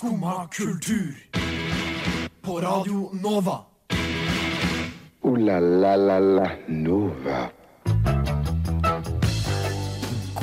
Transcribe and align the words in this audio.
Skumma 0.00 0.48
kultur. 0.48 1.14
På 2.40 2.60
Radio 2.60 3.10
Nova. 3.22 3.58
O-la-la-la-la 5.20 6.50
Nova. 6.68 7.40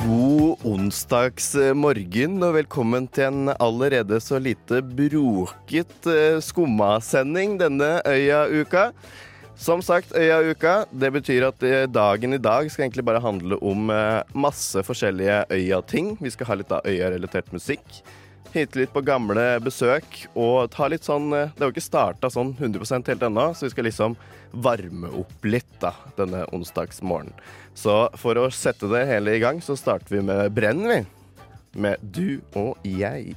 God 0.04 0.62
onsdagsmorgen 0.62 2.38
og 2.38 2.54
velkommen 2.54 3.08
til 3.10 3.26
en 3.32 3.50
allerede 3.56 4.20
så 4.22 4.38
lite 4.38 4.78
broket 4.78 6.06
eh, 6.06 6.38
skummasending 6.38 7.58
denne 7.58 7.90
Øya-uka. 8.06 8.92
Som 9.56 9.82
sagt, 9.82 10.14
Øya-uka. 10.14 10.84
Det 10.92 11.10
betyr 11.18 11.48
at 11.48 11.66
eh, 11.66 11.90
dagen 11.90 12.38
i 12.38 12.38
dag 12.38 12.70
skal 12.70 12.86
egentlig 12.86 13.08
bare 13.10 13.26
handle 13.26 13.58
om 13.58 13.90
eh, 13.90 14.22
masse 14.38 14.86
forskjellige 14.86 15.42
Øya-ting. 15.50 16.14
Vi 16.22 16.30
skal 16.30 16.52
ha 16.52 16.60
litt 16.62 16.78
av 16.78 16.86
Øya-relatert 16.86 17.50
musikk. 17.50 18.04
Hite 18.48 18.78
litt 18.80 18.92
på 18.94 19.02
gamle 19.04 19.42
besøk 19.60 20.22
og 20.32 20.70
ta 20.72 20.86
litt 20.88 21.04
sånn 21.04 21.26
eh, 21.36 21.50
Det 21.52 21.60
har 21.60 21.68
jo 21.68 21.74
ikke 21.74 21.84
starta 21.84 22.30
sånn 22.32 22.54
100% 22.56 23.10
helt 23.12 23.26
ennå, 23.28 23.50
så 23.52 23.66
vi 23.66 23.74
skal 23.74 23.84
liksom 23.84 24.16
varme 24.64 25.10
opp 25.20 25.44
litt 25.44 25.74
da, 25.82 25.92
denne 26.16 26.46
onsdagsmorgenen. 26.56 27.36
Så 27.76 28.06
for 28.16 28.40
å 28.40 28.48
sette 28.48 28.88
det 28.88 29.04
hele 29.10 29.36
i 29.36 29.42
gang, 29.42 29.60
så 29.60 29.76
starter 29.76 30.16
vi 30.16 30.24
med 30.24 30.48
Brenn, 30.56 30.80
vi. 30.88 31.02
Med 31.76 32.00
Du 32.00 32.40
og 32.56 32.80
jeg. 32.88 33.36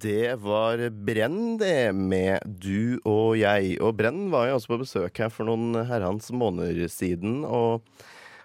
Det 0.00 0.32
var 0.40 0.80
Brenn, 1.04 1.58
det, 1.60 1.92
med 1.92 2.40
Du 2.46 2.96
og 3.04 3.36
jeg. 3.36 3.76
Og 3.84 3.92
Brenn 3.98 4.30
var 4.32 4.48
jo 4.48 4.56
også 4.56 4.72
på 4.72 4.80
besøk 4.86 5.20
her 5.20 5.28
for 5.34 5.50
noen 5.50 5.84
herrens 5.90 6.32
måneder 6.32 6.88
siden. 6.88 7.42
Og, 7.44 7.84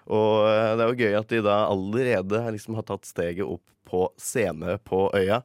og 0.08 0.45
det 0.77 0.84
er 0.86 0.91
jo 0.91 1.00
gøy 1.02 1.16
at 1.20 1.30
de 1.32 1.40
da 1.45 1.55
allerede 1.70 2.41
liksom 2.54 2.76
har 2.77 2.85
tatt 2.90 3.05
steget 3.10 3.46
opp 3.48 3.63
på 3.90 4.07
scene 4.18 4.77
på 4.85 5.07
Øya. 5.16 5.41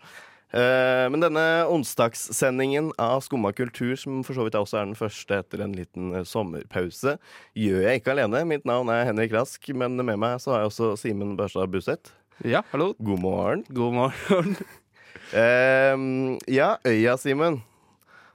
Eh, 0.52 1.06
Men 1.12 1.20
denne 1.22 1.44
onsdagssendingen 1.70 2.88
av 2.98 3.20
Skumma 3.22 3.52
kultur, 3.54 3.92
som 3.96 4.24
for 4.26 4.34
så 4.34 4.42
vidt 4.46 4.56
også 4.58 4.80
er 4.80 4.88
den 4.88 4.96
første 4.98 5.36
etter 5.44 5.62
en 5.62 5.76
liten 5.76 6.14
eh, 6.16 6.24
sommerpause, 6.26 7.18
gjør 7.54 7.84
jeg 7.86 8.00
ikke 8.00 8.16
alene. 8.16 8.42
Mitt 8.48 8.64
navn 8.66 8.90
er 8.90 9.04
Henrik 9.06 9.32
Rask, 9.36 9.68
men 9.76 9.94
med 10.00 10.18
meg 10.18 10.40
så 10.42 10.54
har 10.56 10.64
jeg 10.64 10.72
også 10.72 10.90
Simen 10.98 11.36
Børstad 11.38 11.70
Buseth. 11.70 12.10
Ja, 12.42 12.64
hallo. 12.72 12.94
God 12.98 13.20
morgen. 13.22 13.64
God 13.70 13.94
morgen. 14.00 14.56
Eh, 15.30 15.94
ja, 16.50 16.72
Øya, 16.82 17.12
Simen. 17.20 17.60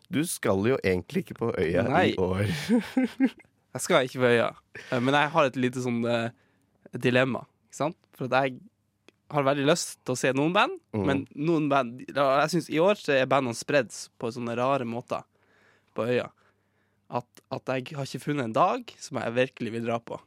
Du 0.07 0.21
skal 0.23 0.61
jo 0.69 0.77
egentlig 0.79 1.25
ikke 1.25 1.35
på 1.41 1.49
Øya 1.59 1.81
Nei. 1.89 2.13
i 2.13 2.15
år. 2.15 2.45
Jeg 3.75 3.83
skal 3.83 4.07
ikke 4.07 4.23
bøye, 4.23 4.53
Eh, 4.89 5.01
men 5.01 5.15
jeg 5.15 5.31
har 5.33 5.49
et 5.49 5.59
lite 5.59 5.83
sånn 5.83 6.01
uh, 6.03 6.29
dilemma. 6.99 7.45
Ikke 7.67 7.79
sant? 7.79 7.97
For 8.15 8.27
at 8.27 8.45
jeg 8.45 8.59
har 9.33 9.45
veldig 9.47 9.65
lyst 9.67 9.97
til 10.05 10.15
å 10.15 10.19
se 10.19 10.31
noen 10.35 10.53
band, 10.55 10.77
mm. 10.95 11.05
men 11.07 11.23
noen 11.33 11.65
band 11.71 12.03
Jeg 12.05 12.51
synes 12.53 12.67
I 12.69 12.81
år 12.83 12.99
er 13.09 13.25
bandene 13.29 13.57
spredd 13.57 13.89
på 14.21 14.29
sånne 14.31 14.53
rare 14.59 14.85
måter 14.87 15.25
på 15.97 16.05
øya. 16.07 16.29
At, 17.15 17.27
at 17.53 17.71
jeg 17.73 17.97
har 17.97 18.07
ikke 18.07 18.23
funnet 18.27 18.49
en 18.49 18.55
dag 18.55 18.93
som 19.01 19.19
jeg 19.21 19.35
virkelig 19.35 19.73
vil 19.75 19.87
dra 19.87 19.97
på. 20.01 20.19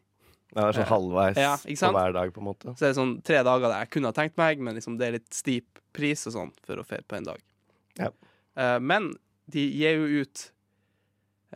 Det 0.48 0.64
er 0.64 0.76
sånn 0.78 0.88
halvveis 0.88 1.38
Ja, 1.38 1.54
ikke 1.60 1.90
på 1.90 1.98
hver 1.98 2.14
dag, 2.16 2.32
på 2.34 2.42
en 2.42 2.48
måte. 2.48 2.74
Så 2.74 2.86
det 2.86 2.90
er 2.90 2.98
sånn 2.98 3.16
tre 3.26 3.42
dager 3.44 3.68
der 3.68 3.84
jeg 3.84 3.92
kunne 3.92 4.12
ha 4.12 4.16
tenkt 4.16 4.38
meg, 4.40 4.62
men 4.64 4.78
liksom 4.78 4.96
det 5.00 5.08
er 5.08 5.16
litt 5.18 5.28
stip 5.36 5.82
pris 5.96 6.24
og 6.30 6.34
sånn 6.34 6.52
for 6.64 6.80
å 6.80 6.86
feire 6.86 7.04
på 7.08 7.18
en 7.18 7.28
dag. 7.28 7.42
Ja. 8.00 8.12
Uh, 8.58 8.78
men 8.80 9.12
de 9.52 9.64
gir 9.76 10.00
jo 10.00 10.24
ut 10.24 10.44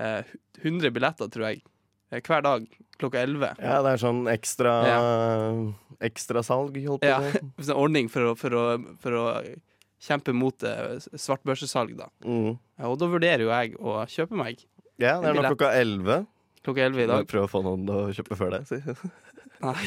uh, 0.00 0.22
100 0.60 0.92
billetter, 0.94 1.30
tror 1.32 1.48
jeg, 1.48 1.62
eh, 1.62 1.71
hver 2.20 2.42
dag 2.44 2.66
klokka 3.00 3.22
11. 3.24 3.54
Ja, 3.62 3.78
det 3.82 3.92
er 3.96 4.00
sånn 4.02 4.26
ekstra 4.30 4.72
Ekstrasalg, 6.02 6.76
holdt 6.86 7.04
på 7.04 7.12
å 7.14 7.30
si. 7.30 7.70
en 7.70 7.76
ordning 7.84 8.08
for 8.10 8.32
å, 8.32 8.34
for 8.38 8.56
å, 8.58 8.62
for 9.02 9.16
å 9.20 9.24
kjempe 10.02 10.34
mot 10.34 10.64
eh, 10.66 10.96
svartbørsesalg, 11.14 11.94
da. 12.00 12.08
Mm. 12.26 12.56
Ja, 12.80 12.88
og 12.90 12.96
da 12.98 13.06
vurderer 13.12 13.44
jo 13.46 13.52
jeg 13.54 13.76
å 13.78 14.00
kjøpe 14.10 14.38
meg 14.38 14.64
Ja, 14.98 15.20
det 15.22 15.30
er 15.30 15.36
nå 15.38 15.44
klokka 15.52 15.70
elleve. 15.78 16.16
klokka 16.66 16.88
11 16.88 17.04
i 17.04 17.06
dag. 17.12 17.28
Prøv 17.30 17.46
å 17.46 17.50
få 17.52 17.62
noen 17.62 17.86
til 17.86 18.00
å 18.00 18.16
kjøpe 18.18 18.38
før 18.40 18.56
deg. 18.58 18.72
Nei, 19.62 19.86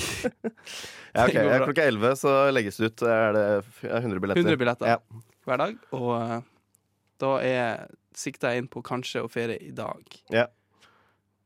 Ja, 1.15 1.25
ok. 1.27 1.35
Ja, 1.35 1.59
klokka 1.67 1.83
elleve 1.89 2.13
så 2.19 2.31
legges 2.55 2.79
det 2.79 2.93
ut 2.93 3.03
er 3.11 3.35
det 3.35 3.45
100 3.91 4.23
billetter. 4.23 4.39
100 4.45 4.59
billetter 4.63 4.93
Ja. 4.93 4.97
hver 5.47 5.59
dag. 5.65 5.75
Og 5.99 6.13
eh, 6.15 6.37
da 7.23 7.33
er 7.43 7.85
sikter 8.15 8.53
jeg 8.55 8.63
inn 8.63 8.71
på 8.71 8.79
kanskje 8.87 9.25
å 9.25 9.27
feire 9.31 9.59
i 9.59 9.73
dag. 9.75 9.99
Ja. 10.31 10.47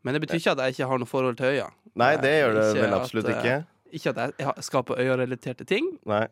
Men 0.03 0.13
det 0.15 0.21
betyr 0.23 0.39
ikke 0.39 0.51
at 0.55 0.57
jeg 0.63 0.73
ikke 0.77 0.87
har 0.87 0.97
noe 1.01 1.09
forhold 1.09 1.37
til 1.37 1.45
øya. 1.45 1.67
Nei, 1.99 2.13
det 2.17 2.29
gjør 2.41 2.53
det 2.55 2.65
vel 2.81 2.93
absolutt 2.95 3.25
at, 3.29 3.39
ikke. 3.43 3.55
Ikke 3.99 4.09
at 4.15 4.33
jeg 4.39 4.63
skaper 4.63 4.99
øya-relaterte 5.01 5.65
ting. 5.67 5.89
Nei. 6.07 6.25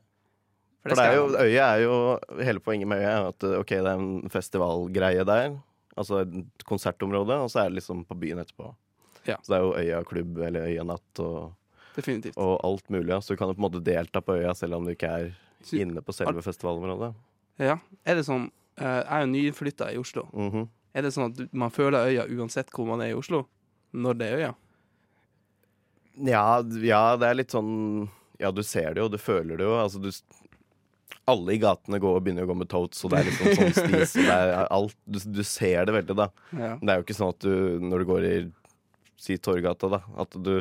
For 0.83 0.93
For 0.93 0.95
det 0.95 0.97
det 0.97 1.05
er 1.05 1.15
jo. 1.17 1.25
Øya 1.41 1.65
er 1.73 1.79
jo 1.83 2.43
Hele 2.47 2.59
poenget 2.63 2.87
med 2.87 3.01
Øya 3.01 3.09
er 3.17 3.27
at 3.33 3.43
ok, 3.43 3.69
det 3.69 3.91
er 3.91 3.97
en 3.99 4.29
festivalgreie 4.31 5.25
der. 5.27 5.57
Altså 5.97 6.21
et 6.23 6.63
konsertområde, 6.69 7.33
og 7.43 7.49
så 7.51 7.59
er 7.65 7.69
det 7.71 7.79
liksom 7.81 8.05
på 8.05 8.15
byen 8.21 8.39
etterpå. 8.39 8.69
Ja. 9.27 9.35
Så 9.43 9.51
det 9.51 9.57
er 9.57 9.63
jo 9.65 9.73
Øya 9.75 10.03
klubb 10.07 10.37
eller 10.37 10.67
Øya 10.69 10.83
natt 10.87 11.19
og, 11.19 11.51
Definitivt. 11.97 12.37
og 12.37 12.61
alt 12.63 12.87
mulig. 12.93 13.09
Ja. 13.09 13.19
Så 13.19 13.33
du 13.33 13.37
kan 13.41 13.49
jo 13.49 13.57
på 13.57 13.65
en 13.65 13.67
måte 13.71 13.83
delta 13.83 14.21
på 14.21 14.37
Øya 14.37 14.53
selv 14.55 14.75
om 14.77 14.85
du 14.85 14.91
ikke 14.93 15.09
er 15.09 15.33
Så- 15.63 15.81
inne 15.81 16.01
på 16.01 16.13
selve 16.13 16.41
festivalområdet. 16.45 17.13
Ja. 17.59 17.79
Er 18.05 18.15
det 18.15 18.23
sånn 18.25 18.51
eh, 18.77 18.85
Jeg 19.03 19.09
er 19.09 19.19
jo 19.25 19.31
nyinnflytta 19.33 19.91
i 19.91 19.97
Oslo. 19.97 20.27
Mhm. 20.31 20.67
Er 20.95 21.01
det 21.01 21.11
sånn 21.13 21.31
at 21.33 21.53
man 21.53 21.69
føler 21.69 22.05
øya 22.07 22.27
uansett 22.29 22.69
hvor 22.71 22.85
man 22.87 23.01
er 23.01 23.09
i 23.11 23.13
Oslo? 23.17 23.45
Når 23.93 24.17
det 24.19 24.31
øya? 24.39 24.53
ja, 26.27 26.63
ja, 26.81 27.01
det 27.19 27.27
er 27.29 27.37
litt 27.37 27.53
sånn 27.53 28.07
Ja, 28.41 28.49
du 28.51 28.63
ser 28.65 28.93
det 28.95 29.01
jo, 29.03 29.09
du 29.13 29.17
føler 29.21 29.57
det 29.59 29.65
jo. 29.67 29.75
Altså, 29.77 30.01
du 30.01 30.11
alle 31.27 31.57
i 31.57 31.59
gatene 31.59 31.99
går 31.99 32.17
og 32.17 32.23
begynner 32.23 32.45
å 32.45 32.47
gå 32.47 32.55
med 32.55 32.69
totes, 32.71 33.01
og 33.03 33.11
det 33.11 33.17
er 33.19 33.25
liksom 33.27 33.49
sånn 33.57 33.73
stis, 33.75 34.13
og 34.15 34.27
det 34.29 34.35
er 34.37 34.69
alt 34.71 34.93
du, 35.03 35.17
du 35.35 35.41
ser 35.43 35.83
det 35.87 35.95
veldig, 35.97 36.15
da. 36.15 36.27
Ja. 36.55 36.69
Det 36.79 36.93
er 36.93 37.01
jo 37.01 37.03
ikke 37.03 37.15
sånn 37.17 37.33
at 37.33 37.41
du, 37.43 37.55
når 37.83 37.99
du 38.03 38.05
går 38.07 38.27
i 38.29 38.35
si 39.19 39.35
Torgata, 39.43 39.89
da, 39.91 39.99
at 40.23 40.37
du, 40.45 40.53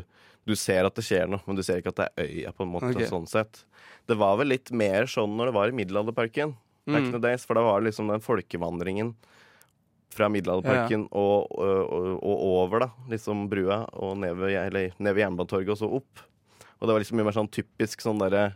du 0.43 0.55
ser 0.59 0.89
at 0.89 0.97
det 0.99 1.05
skjer 1.07 1.31
noe, 1.31 1.39
men 1.47 1.59
du 1.59 1.63
ser 1.63 1.79
ikke 1.79 1.93
at 1.95 2.01
det 2.01 2.09
er 2.09 2.27
øya, 2.27 2.53
på 2.57 2.67
en 2.67 2.73
måte, 2.73 2.91
Okay. 2.97 3.07
sånn 3.07 3.29
sett. 3.31 3.63
Det 4.11 4.17
var 4.19 4.41
vel 4.43 4.51
litt 4.57 4.73
mer 4.75 5.07
sånn 5.13 5.37
når 5.39 5.53
det 5.53 5.57
var 5.61 5.71
i 5.71 5.77
Middelalderparken, 5.83 6.57
Mm. 6.87 7.17
days, 7.19 7.43
for 7.47 7.59
da 7.59 7.63
var 7.67 7.81
det 7.81 7.89
liksom 7.93 8.11
den 8.11 8.23
folkevandringen 8.23 9.09
fra 10.17 10.29
Middelalderparken 10.33 11.07
og, 11.11 11.53
og, 11.53 12.09
og, 12.23 12.45
over, 12.51 12.87
da, 12.87 12.89
liksom 13.13 13.47
brua, 13.53 13.83
og 13.93 14.17
ned 14.23 14.37
ved, 14.41 14.57
eller, 14.67 14.93
ved 14.99 15.23
Jernbanetorget 15.23 15.75
og 15.77 15.81
så 15.83 15.91
opp. 16.01 16.25
Og 16.77 16.89
det 16.89 16.97
var 16.97 17.03
liksom 17.03 17.21
mye 17.21 17.29
mer 17.29 17.37
sånn 17.37 17.53
typisk 17.53 18.05
sånn 18.05 18.21
derre 18.21 18.51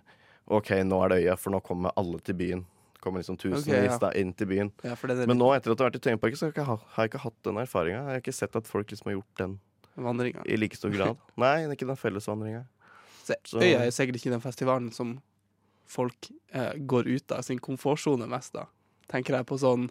OK, 0.50 0.72
nå 0.82 0.98
er 1.04 1.12
det 1.12 1.18
øya, 1.22 1.36
for 1.38 1.54
nå 1.54 1.60
kommer 1.62 1.94
alle 2.00 2.18
til 2.26 2.34
byen. 2.40 2.64
Kommer 3.00 3.22
liksom 3.22 3.38
tusenvis 3.40 3.94
ja. 3.94 3.98
da 4.02 4.10
inn 4.18 4.32
til 4.36 4.48
byen. 4.50 4.72
ja, 4.84 4.92
er 4.92 5.26
Men 5.30 5.38
nå, 5.40 5.52
etter 5.54 5.72
at 5.72 5.78
du 5.78 5.84
har 5.84 5.90
vært 5.92 6.00
i 6.00 6.04
Tøyenparken, 6.04 6.36
så 6.36 6.48
har 6.48 6.58
jeg 6.58 6.66
ha- 6.68 6.82
har 6.96 7.06
jeg 7.06 7.12
ikke 7.12 7.22
hatt 7.22 7.38
den 7.46 7.60
erfaringa. 7.62 8.00
Jeg 8.02 8.16
har 8.18 8.20
ikke 8.24 8.34
sett 8.36 8.58
at 8.58 8.66
folk 8.68 8.90
liksom 8.90 9.08
har 9.08 9.16
gjort 9.20 9.40
den 9.40 9.54
vandringa. 9.94 10.42
i 10.44 10.58
like 10.58 10.76
stor 10.76 10.90
grad. 10.90 11.16
Nei, 11.40 11.54
det 11.64 11.70
er 11.70 11.78
ikke 11.78 11.88
den 11.88 12.00
fellesvandringa. 12.02 12.64
Så 13.24 13.34
Så- 13.44 13.62
Øya 13.62 13.86
er 13.86 13.94
sikkert 13.94 14.20
ikke 14.20 14.34
den 14.34 14.44
festivalen 14.44 14.92
som 14.92 15.20
folk 15.86 16.30
eh, 16.52 16.74
går 16.76 17.08
ut 17.08 17.32
av 17.32 17.42
sin 17.42 17.58
komfortsone 17.58 18.26
mest 18.28 18.52
da. 18.52 18.66
Tenker 19.08 19.34
jeg 19.38 19.46
på 19.46 19.58
sånn 19.58 19.88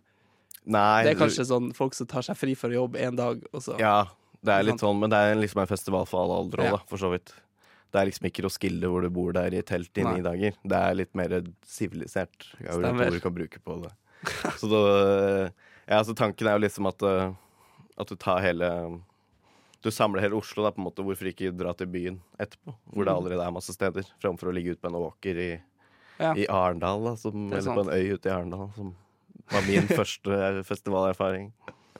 Nei, 0.65 1.03
Det 1.03 1.15
er 1.15 1.19
kanskje 1.25 1.45
sånn 1.47 1.73
folk 1.73 1.93
som 1.93 2.07
tar 2.07 2.21
seg 2.21 2.35
fri 2.37 2.53
for 2.55 2.69
jobb 2.69 2.95
en 2.95 3.15
dag, 3.15 3.43
og 3.53 3.61
så 3.61 3.77
Ja, 3.79 4.05
det 4.43 4.53
er 4.53 4.63
litt 4.63 4.79
sånn, 4.79 4.99
men 4.99 5.09
det 5.09 5.17
er 5.17 5.35
liksom 5.35 5.61
en 5.61 5.67
festival 5.67 6.05
for 6.05 6.23
alle 6.23 6.37
aldre 6.43 6.63
òg, 6.67 6.71
Ja. 6.71 6.77
for 6.87 6.97
så 6.97 7.09
vidt. 7.11 7.33
Det 7.91 7.99
er 8.01 8.05
liksom 8.05 8.27
ikke 8.29 8.43
Roskilde 8.45 8.85
hvor 8.87 9.01
du 9.01 9.09
bor 9.09 9.31
der 9.33 9.49
i 9.53 9.61
telt 9.61 9.97
i 9.97 10.03
ni 10.03 10.21
dager. 10.21 10.53
Det 10.63 10.77
er 10.77 10.93
litt 10.93 11.15
mer 11.15 11.41
sivilisert. 11.65 12.53
Jeg 12.59 12.69
Stemmer. 12.75 13.07
ord 13.07 13.13
du 13.13 13.19
kan 13.19 13.33
bruke 13.33 13.59
på 13.65 13.81
det. 13.81 13.91
Så 14.59 14.69
da 14.69 15.49
Ja, 15.87 16.03
så 16.03 16.13
tanken 16.13 16.45
er 16.45 16.59
jo 16.59 16.67
liksom 16.67 16.85
at 16.87 17.01
uh, 17.01 17.33
At 17.97 18.07
du 18.07 18.15
tar 18.15 18.41
hele 18.41 19.01
Du 19.81 19.89
samler 19.89 20.19
hele 20.21 20.35
Oslo, 20.35 20.61
da, 20.63 20.71
på 20.71 20.77
en 20.83 20.85
måte. 20.91 21.01
Hvorfor 21.03 21.25
ikke 21.31 21.55
dra 21.57 21.71
til 21.73 21.87
byen 21.87 22.19
etterpå? 22.37 22.75
Hvor 22.93 23.05
det 23.05 23.13
Mhm. 23.13 23.17
allerede 23.17 23.47
er 23.47 23.51
masse 23.51 23.71
steder. 23.73 24.03
Framfor 24.21 24.51
å 24.51 24.53
ligge 24.53 24.71
ute 24.75 24.81
på 24.81 24.87
en 24.89 24.99
åker 24.99 25.37
i, 25.39 25.61
Ja. 26.19 26.33
i 26.35 26.45
Arendal, 26.47 27.01
da, 27.05 27.15
som, 27.15 27.51
er 27.53 27.57
eller 27.57 27.75
på 27.75 27.87
en 27.87 27.93
øy 27.95 28.13
ute 28.13 28.25
i 28.27 28.29
Arendal, 28.29 28.69
som 28.75 28.93
var 29.51 29.65
min 29.67 29.87
første 29.89 30.63
festivalerfaring. 30.67 31.51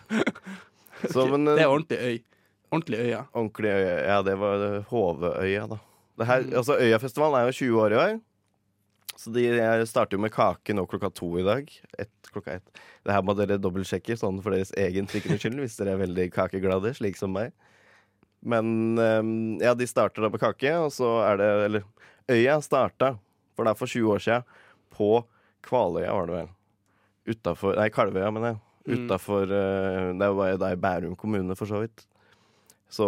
Så, 1.13 1.25
men, 1.31 1.45
Det 1.47 1.61
er 1.63 1.69
ordentlig 1.71 1.99
øy. 1.99 2.17
Ordentlig 2.71 2.97
øya. 2.99 3.21
Ordentlig 3.33 3.69
øya. 3.71 3.93
Ja, 4.05 4.17
det 4.25 4.35
var 4.41 4.65
eh, 4.65 4.81
Hoveøya, 4.91 5.67
da. 5.71 5.77
Det 6.19 6.27
her, 6.27 6.41
Mm. 6.43 6.57
altså, 6.59 6.75
Øyafestivalen 6.77 7.39
er 7.39 7.45
jo 7.47 7.55
20 7.55 7.79
år 7.81 7.91
i 7.95 7.99
år. 8.03 8.17
Så 9.19 9.31
de 9.35 9.45
starter 9.87 10.15
jo 10.17 10.21
med 10.23 10.31
kake 10.31 10.73
nå 10.75 10.85
klokka 10.87 11.09
to 11.15 11.29
i 11.39 11.43
dag. 11.43 11.71
Et, 11.99 12.11
klokka 12.31 12.53
ett. 12.59 12.79
Det 13.03 13.11
her 13.15 13.23
må 13.25 13.33
dere 13.35 13.57
dobbeltsjekke 13.59 14.15
sånn 14.19 14.37
for 14.43 14.51
deres 14.55 14.71
egen 14.79 15.07
sikkerhets 15.11 15.43
skyld, 15.43 15.57
hvis 15.59 15.75
dere 15.79 15.95
er 15.95 16.03
veldig 16.03 16.27
kakeglade, 16.35 16.93
slik 16.95 17.17
som 17.19 17.33
meg. 17.35 17.51
Men 18.43 18.69
eh, 18.99 19.65
ja, 19.65 19.73
de 19.75 19.87
starter 19.89 20.23
da 20.23 20.29
med 20.31 20.39
kake, 20.43 20.71
og 20.83 20.91
så 20.95 21.09
er 21.27 21.39
det 21.41 21.49
Eller 21.65 21.83
Øya 22.31 22.59
starta, 22.63 23.15
for 23.55 23.65
det 23.65 23.71
er 23.73 23.79
for 23.79 23.87
20 23.91 24.13
år 24.13 24.23
siden, 24.23 24.43
på 24.93 25.09
Kvaløya, 25.65 26.13
var 26.15 26.27
det 26.29 26.35
vel. 26.37 26.49
Utafor 27.29 27.77
Nei, 27.77 27.89
Kalvøya, 27.93 28.31
mener 28.33 28.53
jeg. 28.53 28.61
Mm. 28.89 28.93
Utafor 29.05 29.49
Det 29.49 30.29
var 30.39 30.53
jo 30.53 30.61
da 30.61 30.71
i 30.73 30.79
Bærum 30.79 31.17
kommune, 31.19 31.57
for 31.57 31.69
så 31.69 31.83
vidt. 31.83 32.05
Så 32.89 33.05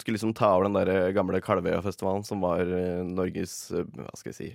skulle 0.00 0.16
liksom 0.16 0.34
ta 0.34 0.56
over 0.56 0.66
den 0.66 0.74
der 0.74 1.12
gamle 1.14 1.40
Kalvøya-festivalen, 1.40 2.24
som 2.26 2.42
var 2.42 2.66
eh, 2.66 3.04
Norges 3.06 3.70
eh, 3.70 3.86
Hva 3.94 4.14
skal 4.18 4.32
jeg 4.32 4.38
si 4.38 4.48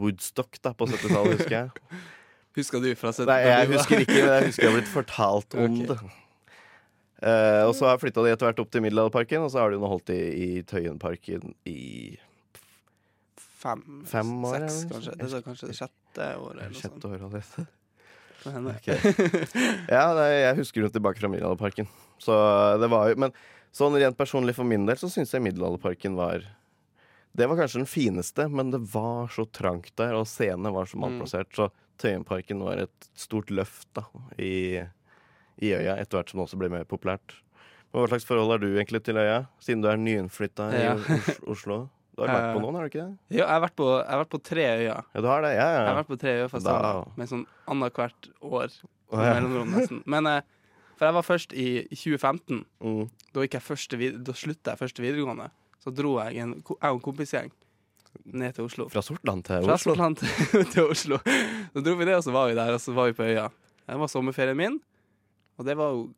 Woodstock 0.00 0.58
da, 0.64 0.72
på 0.74 0.88
70-tallet, 0.88 1.36
husker 1.38 1.56
jeg. 1.58 2.00
Husker 2.56 2.80
du 2.82 2.88
fra 2.98 3.12
70-tallet? 3.12 3.30
Nei, 3.30 3.50
jeg 3.52 3.68
husker 3.70 4.00
ikke, 4.02 4.16
men 4.16 4.32
jeg 4.32 4.46
husker 4.48 4.64
jeg 4.64 4.70
har 4.72 4.78
blitt 4.80 4.90
fortalt 4.90 5.54
om 5.54 5.76
okay. 5.76 5.86
det. 5.90 6.14
Uh, 7.20 7.62
og 7.68 7.74
så 7.76 7.90
har 7.90 8.00
flytta 8.00 8.24
de 8.24 8.32
etter 8.32 8.48
hvert 8.48 8.62
opp 8.64 8.70
til 8.72 8.82
Middelalderparken, 8.82 9.44
og 9.44 9.52
så 9.52 9.60
har 9.60 9.74
de 9.74 9.78
nå 9.78 9.90
holdt 9.92 10.10
i, 10.14 10.18
i 10.18 10.48
Tøyenparken 10.66 11.52
i 11.68 11.76
Fem, 13.60 13.84
Fem 14.08 14.32
år, 14.48 14.64
seks, 14.64 14.88
kanskje. 14.88 15.14
Det 15.20 15.28
er 15.36 15.44
kanskje 15.44 15.68
det 15.68 15.76
sjette 15.76 16.30
året 16.40 16.62
eller 16.64 16.80
sjette 16.80 17.12
år 17.12 17.26
allerede. 17.28 17.66
Kan 18.42 18.52
hende. 18.56 18.74
Ok. 18.78 18.88
Ja, 19.90 20.04
det, 20.16 20.26
jeg 20.40 20.56
husker 20.60 20.84
jo 20.86 20.88
tilbake 20.94 21.20
fra 21.20 21.28
Middelalderparken. 21.32 21.88
Så 22.20 22.34
det 22.80 22.88
var 22.92 23.10
jo 23.10 23.16
Men 23.20 23.32
sånn 23.72 23.94
rent 24.00 24.16
personlig 24.18 24.54
for 24.56 24.64
min 24.68 24.86
del 24.88 24.96
så 25.00 25.08
syns 25.12 25.32
jeg 25.34 25.42
Middelalderparken 25.44 26.16
var 26.18 26.42
Det 27.36 27.46
var 27.46 27.60
kanskje 27.60 27.78
den 27.84 27.86
fineste, 27.90 28.48
men 28.50 28.72
det 28.74 28.80
var 28.92 29.28
så 29.30 29.44
trangt 29.54 29.92
der, 30.00 30.16
og 30.18 30.26
scenene 30.26 30.72
var 30.74 30.88
så 30.90 30.96
Mm. 30.98 31.04
malplassert. 31.04 31.52
Så 31.54 31.68
Tøyenparken 32.00 32.62
var 32.64 32.80
et 32.86 33.08
stort 33.14 33.50
løft 33.54 33.86
da 33.94 34.02
i, 34.40 34.80
i 35.60 35.70
øya, 35.76 35.94
etter 36.00 36.16
hvert 36.18 36.30
som 36.32 36.40
det 36.40 36.46
også 36.48 36.58
ble 36.58 36.70
mer 36.72 36.84
populært. 36.88 37.36
Men 37.92 38.02
Hva 38.02 38.08
slags 38.08 38.24
forhold 38.26 38.50
har 38.54 38.58
du 38.62 38.68
egentlig 38.72 39.02
til 39.04 39.18
øya, 39.20 39.44
siden 39.60 39.82
du 39.84 39.88
er 39.92 39.96
nyinnflytta 40.00 40.70
i 40.74 40.82
Ja. 40.88 40.94
Os 40.96 41.38
Oslo? 41.46 41.78
Du 42.20 42.28
har 42.28 42.36
vært 42.36 42.54
på 42.54 42.60
Eh, 42.60 42.64
noen, 42.64 42.74
har 42.78 42.82
du 42.86 42.90
ikke 42.90 43.02
det? 43.06 43.18
Ja, 43.36 43.44
jeg 43.44 43.48
har 43.54 43.60
vært 43.64 43.76
på, 43.80 43.86
jeg 43.96 44.10
har 44.10 44.20
vært 44.24 44.32
på 44.34 44.40
tre 44.50 44.64
øyer. 44.76 45.04
Ja, 45.14 45.20
du 45.20 45.26
har 45.30 45.42
det? 45.42 45.50
Ja, 45.56 45.66
Jeg 45.72 45.86
har 45.88 45.98
vært 46.02 46.10
på 46.10 46.18
tre 46.20 46.34
Da- 46.64 47.04
med 47.16 47.28
sånn 47.30 47.46
annethvert 47.66 48.28
år. 48.42 48.68
Oh, 49.10 49.18
ja. 49.24 49.40
nesten. 49.40 50.02
Men 50.06 50.26
eh, 50.26 50.40
For 51.00 51.06
jeg 51.08 51.14
var 51.16 51.22
først 51.24 51.52
i, 51.56 51.86
i 51.88 51.96
2015. 51.96 52.64
Mm. 52.84 53.08
Da, 53.32 53.40
gikk 53.40 53.54
jeg 53.56 53.62
første, 53.64 53.96
da 54.22 54.32
slutta 54.36 54.74
jeg 54.74 54.78
første 54.82 55.00
videregående. 55.02 55.46
Så 55.80 55.94
dro 55.96 56.18
jeg, 56.20 56.36
en, 56.44 56.50
jeg 56.60 56.76
og 56.76 56.98
en 56.98 57.00
kompisgjeng 57.00 57.50
ned 58.26 58.52
til 58.54 58.66
Oslo. 58.66 58.88
Fra 58.92 59.00
Sortland 59.00 59.44
til 59.46 59.64
Fra 59.64 59.78
Oslo? 59.78 59.94
Sortland 59.94 60.18
til, 60.20 60.64
til 60.74 60.90
Oslo. 60.90 61.18
Så 61.72 61.80
dro 61.86 61.94
vi 61.96 62.04
det, 62.04 62.16
og 62.18 62.22
så 62.26 62.34
var 62.34 62.50
vi 62.50 62.54
der, 62.58 62.74
og 62.76 62.80
så 62.84 62.92
var 62.92 63.08
vi 63.08 63.16
på 63.16 63.24
øya. 63.24 63.46
Det 63.88 63.96
var 63.98 64.10
sommerferien 64.12 64.56
min, 64.60 64.76
og 65.58 65.64
det 65.66 65.76
var 65.80 65.90
jo 65.96 66.10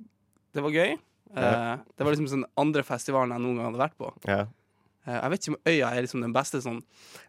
Det 0.52 0.62
var 0.66 0.70
gøy. 0.74 0.98
Ja. 1.32 1.52
Eh, 1.72 1.78
det 1.96 2.04
var 2.04 2.12
liksom 2.12 2.26
den 2.28 2.44
andre 2.60 2.82
festivalen 2.84 3.30
jeg 3.32 3.40
noen 3.40 3.56
gang 3.56 3.70
hadde 3.70 3.80
vært 3.86 3.96
på. 3.96 4.10
Ja. 4.28 4.42
Eh, 5.06 5.16
jeg 5.18 5.30
vet 5.32 5.40
ikke 5.46 5.52
om 5.54 5.60
øya 5.72 5.88
er 5.96 6.02
liksom 6.06 6.20
den 6.22 6.32
beste 6.36 6.60
sånn 6.62 6.80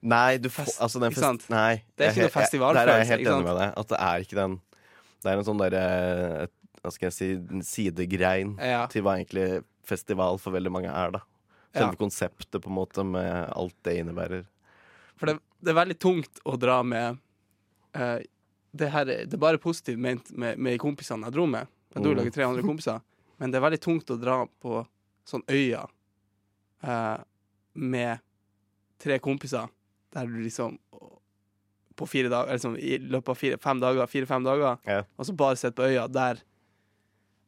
Nei, 0.03 0.37
du 0.37 0.49
Fest- 0.53 0.77
Altså, 0.83 0.99
den 1.01 1.11
fest... 1.15 1.49
Nei. 1.49 1.83
Det 1.97 2.05
er 2.05 2.11
ikke 2.13 2.27
noe 2.27 2.35
festivalfølelse, 2.35 2.79
jeg- 2.79 2.87
Der 2.87 2.93
er 2.93 3.03
jeg 3.03 3.11
helt 3.13 3.27
enig 3.31 3.47
med 3.47 3.57
deg. 3.57 3.73
At 3.81 3.87
det 3.93 3.99
er 3.99 4.25
ikke 4.27 4.37
den 4.39 4.57
Det 5.23 5.31
er 5.31 5.37
en 5.39 5.47
sånn 5.47 5.61
derre 5.63 6.47
Hva 6.83 6.91
skal 6.93 7.09
jeg 7.09 7.13
si 7.17 7.29
sidegrein 7.65 8.57
Ja. 8.61 8.85
til 8.87 9.01
hva 9.03 9.15
egentlig 9.17 9.63
festival 9.83 10.37
for 10.37 10.51
veldig 10.53 10.71
mange 10.71 10.91
er, 10.93 11.11
da. 11.11 11.19
Selve 11.73 11.95
Ja. 11.95 11.99
konseptet, 11.99 12.61
på 12.61 12.67
en 12.69 12.75
måte, 12.77 13.03
med 13.03 13.49
alt 13.55 13.73
det 13.83 13.97
innebærer. 14.03 14.45
For 15.17 15.25
det, 15.27 15.39
det 15.63 15.71
er 15.73 15.79
veldig 15.85 15.97
tungt 15.99 16.39
å 16.45 16.57
dra 16.59 16.83
med 16.83 17.17
uh, 17.95 18.19
det, 18.75 18.89
her, 18.91 19.01
er- 19.09 19.25
det 19.25 19.33
er 19.33 19.41
bare 19.41 19.57
positivt 19.57 19.97
ment 19.99 20.31
med, 20.37 20.57
med 20.59 20.77
kompisene 20.79 21.23
jeg 21.25 21.33
dro 21.33 21.45
med. 21.47 21.67
Jeg 21.95 22.03
dro 22.03 22.13
lag 22.13 22.23
med 22.25 22.33
tre 22.35 22.43
andre 22.45 22.61
kompiser. 22.63 23.01
Men 23.39 23.51
det 23.51 23.57
er 23.59 23.65
veldig 23.65 23.81
tungt 23.81 24.11
å 24.13 24.19
dra 24.21 24.37
på 24.61 24.85
sånn 25.25 25.43
øya 25.49 25.87
eh, 26.83 27.17
med 27.75 28.19
tre 28.99 29.17
kompiser, 29.19 29.67
der 30.13 30.25
du 30.29 30.39
liksom 30.43 30.77
På 31.95 32.07
fire 32.09 32.29
dager, 32.29 32.51
liksom, 32.55 32.75
i 32.77 32.97
løpet 32.97 33.29
av 33.29 33.35
fire, 33.37 33.57
fem 33.61 33.79
dager, 33.79 34.07
fire-fem 34.09 34.43
dager, 34.43 34.77
Ja. 34.89 35.03
og 35.17 35.25
så 35.25 35.33
bare 35.37 35.55
sitte 35.55 35.75
på 35.77 35.85
øya 35.91 36.07
der 36.11 36.39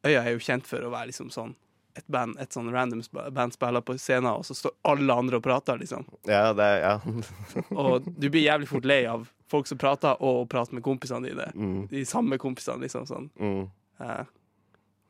Øya 0.05 0.21
er 0.21 0.31
jo 0.35 0.37
kjent 0.39 0.67
for 0.69 0.77
å 0.85 0.91
være 0.93 1.07
liksom 1.09 1.31
sånn 1.33 1.55
et 1.97 2.05
band, 2.11 2.35
et 2.39 2.51
sånn 2.51 2.69
random 2.71 3.01
band 3.33 3.53
spiller 3.55 3.81
på 3.81 3.95
scenen, 3.97 4.27
og 4.35 4.43
så 4.45 4.53
står 4.53 4.71
alle 4.83 5.13
andre 5.15 5.37
og 5.37 5.43
prater, 5.43 5.77
liksom. 5.79 6.05
Ja, 6.27 6.51
det 6.53 6.81
Ja. 6.83 6.99
Og 7.71 8.03
du 8.19 8.29
blir 8.29 8.43
jævlig 8.43 8.67
fort 8.67 8.83
lei 8.85 9.05
av 9.07 9.29
folk 9.47 9.65
som 9.65 9.77
prater, 9.77 10.17
og 10.21 10.41
å 10.43 10.47
prate 10.49 10.73
med 10.75 10.83
kompisene 10.83 11.25
dine. 11.29 11.47
Mm, 11.55 11.87
De 11.89 12.03
samme 12.05 12.37
kompisene, 12.37 12.81
liksom. 12.83 13.05
sånn. 13.07 13.29
mm. 13.39 13.69
Eh, 14.01 14.25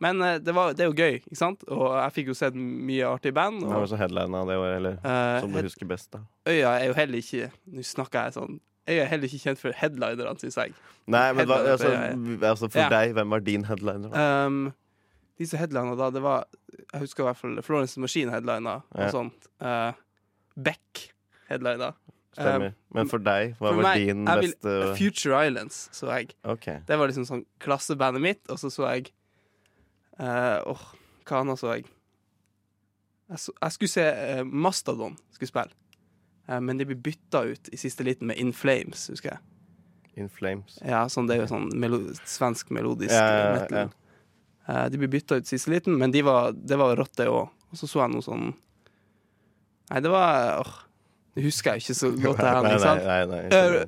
Men 0.03 0.21
eh, 0.21 0.37
det, 0.43 0.51
var, 0.55 0.73
det 0.75 0.83
er 0.83 0.89
jo 0.89 0.95
gøy, 0.97 1.21
ikke 1.23 1.37
sant? 1.39 1.61
Og 1.71 1.85
jeg 1.95 2.13
fikk 2.17 2.31
jo 2.33 2.35
sett 2.35 2.55
mye 2.59 3.07
artig 3.07 3.31
band. 3.35 3.61
Hva 3.63 3.77
var 3.77 3.85
Og, 3.85 3.89
så 3.93 3.99
headlina 3.99 4.41
det 4.49 4.57
året, 4.59 4.77
eller? 4.81 4.97
Uh, 5.05 5.39
Som 5.43 5.53
du 5.55 5.61
husker 5.63 5.87
best, 5.87 6.09
da? 6.11 6.19
Øya 6.51 6.73
er 6.81 6.89
jo 6.89 6.95
heller 6.97 7.21
ikke 7.21 7.47
Nå 7.71 7.85
snakker 7.87 8.27
jeg 8.27 8.35
sånn 8.35 8.57
Øya 8.85 9.01
er 9.05 9.07
heller 9.09 9.25
ikke 9.31 9.39
kjent 9.47 9.57
for 9.63 9.73
headlinerne, 9.73 10.35
syns 10.37 10.57
jeg. 10.59 10.73
Nei, 11.09 11.23
men 11.33 11.47
hva, 11.49 11.61
altså, 11.71 11.89
altså 12.45 12.67
for 12.69 12.83
Ja. 12.83 12.89
deg, 12.91 13.15
hvem 13.17 13.31
var 13.33 13.41
din 13.41 13.63
headliner? 13.65 14.11
Um, 14.13 14.59
de 15.39 15.47
som 15.49 15.57
headlina 15.59 15.95
da, 15.97 16.11
det 16.13 16.21
var 16.21 16.43
Jeg 16.91 17.01
husker 17.07 17.23
i 17.23 17.29
hvert 17.31 17.39
fall 17.39 17.61
Florence 17.65 17.99
Machine 17.99 18.29
headlina 18.35 18.75
Ja. 18.93 19.07
og 19.07 19.11
sånt. 19.15 19.47
Uh, 19.63 19.95
Beck 20.55 21.07
headlina. 21.49 21.93
Stemmer. 22.35 22.73
Men 22.93 23.07
for 23.07 23.23
deg, 23.23 23.55
hva 23.61 23.71
For 23.71 23.79
var 23.79 23.85
meg, 23.87 24.01
din 24.05 24.25
jeg 24.27 24.41
beste 24.43 24.71
Future 24.99 25.41
Islands 25.47 25.77
så 25.95 26.11
jeg. 26.11 26.33
Okay. 26.43 26.81
Det 26.85 26.97
var 26.99 27.07
liksom 27.09 27.25
sånn 27.25 27.45
klassebandet 27.63 28.21
mitt, 28.21 28.41
og 28.51 28.59
så 28.59 28.69
så 28.69 28.89
jeg 28.91 29.09
eh, 30.19 30.59
Åh, 30.71 30.85
hva 31.25 31.41
annet 31.41 31.61
så 31.61 31.73
jeg? 31.75 31.87
Jeg, 33.31 33.41
så, 33.41 33.53
jeg 33.57 33.73
skulle 33.73 33.89
se 33.89 34.05
uh, 34.05 34.43
Mastadon 34.45 35.15
skulle 35.33 35.49
spille, 35.49 35.73
uh, 36.49 36.59
men 36.61 36.77
de 36.77 36.85
ble 36.85 36.97
bytta 37.07 37.41
ut 37.49 37.69
i 37.73 37.79
siste 37.81 38.05
liten 38.05 38.29
med 38.29 38.37
In 38.37 38.53
Flames, 38.53 39.07
husker 39.09 39.33
jeg. 39.33 39.41
In 40.21 40.29
Flames. 40.31 40.77
Ja, 40.85 41.01
sånn, 41.11 41.27
Det 41.27 41.35
er 41.35 41.41
jo 41.43 41.47
sånn 41.51 41.65
melo 41.75 41.97
svensk 42.23 42.69
melodisk 42.71 43.11
Ja, 43.11 43.23
ja, 43.25 43.39
ja, 43.41 43.55
metal. 43.57 43.89
Eh, 44.65 44.85
de 44.89 44.97
ble 45.01 45.09
bytta 45.11 45.37
ut 45.41 45.45
i 45.45 45.51
siste 45.57 45.73
liten, 45.73 45.97
men 45.99 46.13
de 46.13 46.21
var, 46.25 46.53
det 46.55 46.77
var 46.79 46.95
rått, 46.97 47.13
det 47.19 47.27
òg. 47.29 47.49
Og 47.69 47.77
så 47.81 47.89
så 47.89 48.05
jeg 48.05 48.13
noe 48.13 48.23
sånn 48.25 48.45
Nei, 49.91 49.99
det 50.01 50.09
var 50.09 50.61
åh, 50.63 50.71
Det 51.35 51.43
husker 51.45 51.75
jeg 51.75 51.83
ikke 51.83 51.97
så 51.99 52.09
godt, 52.23 52.39
det 52.39 52.47
her, 52.47 52.61
nei, 52.63 52.71
ikke 52.71 52.85
sant? 52.85 53.05
nei, 53.05 53.19
nei, 53.33 53.41
nei, 53.51 53.85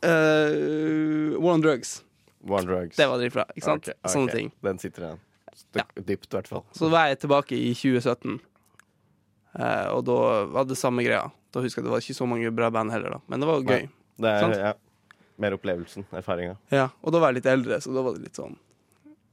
Eh, 0.00 0.08
eh, 0.08 1.38
War 1.38 1.54
on 1.54 1.60
Drugs. 1.64 1.98
War 2.48 2.62
on 2.64 2.68
Drugs. 2.68 2.96
Det 2.96 3.06
var 3.06 3.20
dritbra, 3.20 3.44
ikke 3.54 3.66
sant? 3.66 3.84
Okay, 3.84 3.96
okay. 4.00 4.12
Sånne 4.14 4.32
ting. 4.32 4.46
Den 4.64 4.80
sitter 4.80 5.06
igjen. 5.06 5.20
Styk- 5.70 6.04
Dypt, 6.06 6.28
i 6.32 6.36
hvert 6.38 6.48
fall. 6.50 6.64
Så 6.76 6.88
var 6.90 7.08
jeg 7.10 7.20
tilbake 7.22 7.54
i 7.56 7.72
2017, 7.78 8.38
eh, 9.58 9.88
og 9.94 10.04
da 10.08 10.18
var 10.50 10.64
det 10.70 10.78
samme 10.78 11.04
greia. 11.06 11.28
Da 11.54 11.62
husker 11.64 11.80
jeg 11.82 11.88
det 11.88 11.94
var 11.94 12.02
ikke 12.04 12.18
så 12.18 12.26
mange 12.30 12.50
bra 12.54 12.70
band 12.74 12.92
heller, 12.94 13.16
da. 13.16 13.20
Men 13.30 13.42
det 13.42 13.48
var 13.50 13.62
gøy. 13.66 13.88
Det 14.20 14.30
er 14.36 14.56
ja, 14.58 14.72
mer 15.40 15.56
opplevelsen, 15.56 16.04
erfaringa. 16.12 16.56
Ja, 16.74 16.88
Og 17.02 17.14
da 17.14 17.22
var 17.22 17.32
jeg 17.32 17.40
litt 17.40 17.50
eldre, 17.50 17.80
så 17.80 17.94
da 17.94 18.02
var 18.04 18.14
det 18.18 18.26
litt 18.28 18.38
sånn 18.38 18.56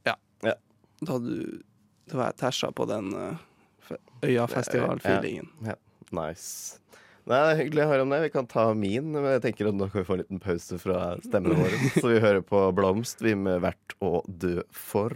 Ja. 0.06 0.14
Ja. 0.46 0.54
Da, 1.02 1.18
du, 1.22 1.60
da 2.08 2.16
var 2.22 2.30
jeg 2.32 2.38
tæsja 2.40 2.70
på 2.74 2.86
den 2.88 3.12
uh, 3.14 3.96
Øyafestival-feelingen. 4.24 5.50
Nice. 6.10 6.78
Nei, 7.28 7.36
det 7.36 7.48
er 7.52 7.58
Hyggelig 7.60 7.82
å 7.84 7.88
høre 7.90 8.04
om 8.06 8.12
det. 8.14 8.22
Vi 8.24 8.30
kan 8.32 8.46
ta 8.48 8.62
min, 8.72 9.10
men 9.12 9.26
jeg 9.34 9.42
tenker 9.44 9.68
at 9.68 9.76
nå 9.76 9.90
kan 9.92 10.00
vi 10.00 10.06
få 10.08 10.16
en 10.16 10.22
liten 10.22 10.40
pause 10.40 10.78
fra 10.80 11.02
stemmene 11.26 11.58
våre. 11.60 11.80
Så 12.00 12.06
vi 12.08 12.22
hører 12.24 12.40
på 12.46 12.62
Blomst, 12.76 13.20
vi 13.24 13.34
med 13.36 13.60
Vært 13.66 13.94
å 14.00 14.22
dø 14.24 14.62
for. 14.72 15.12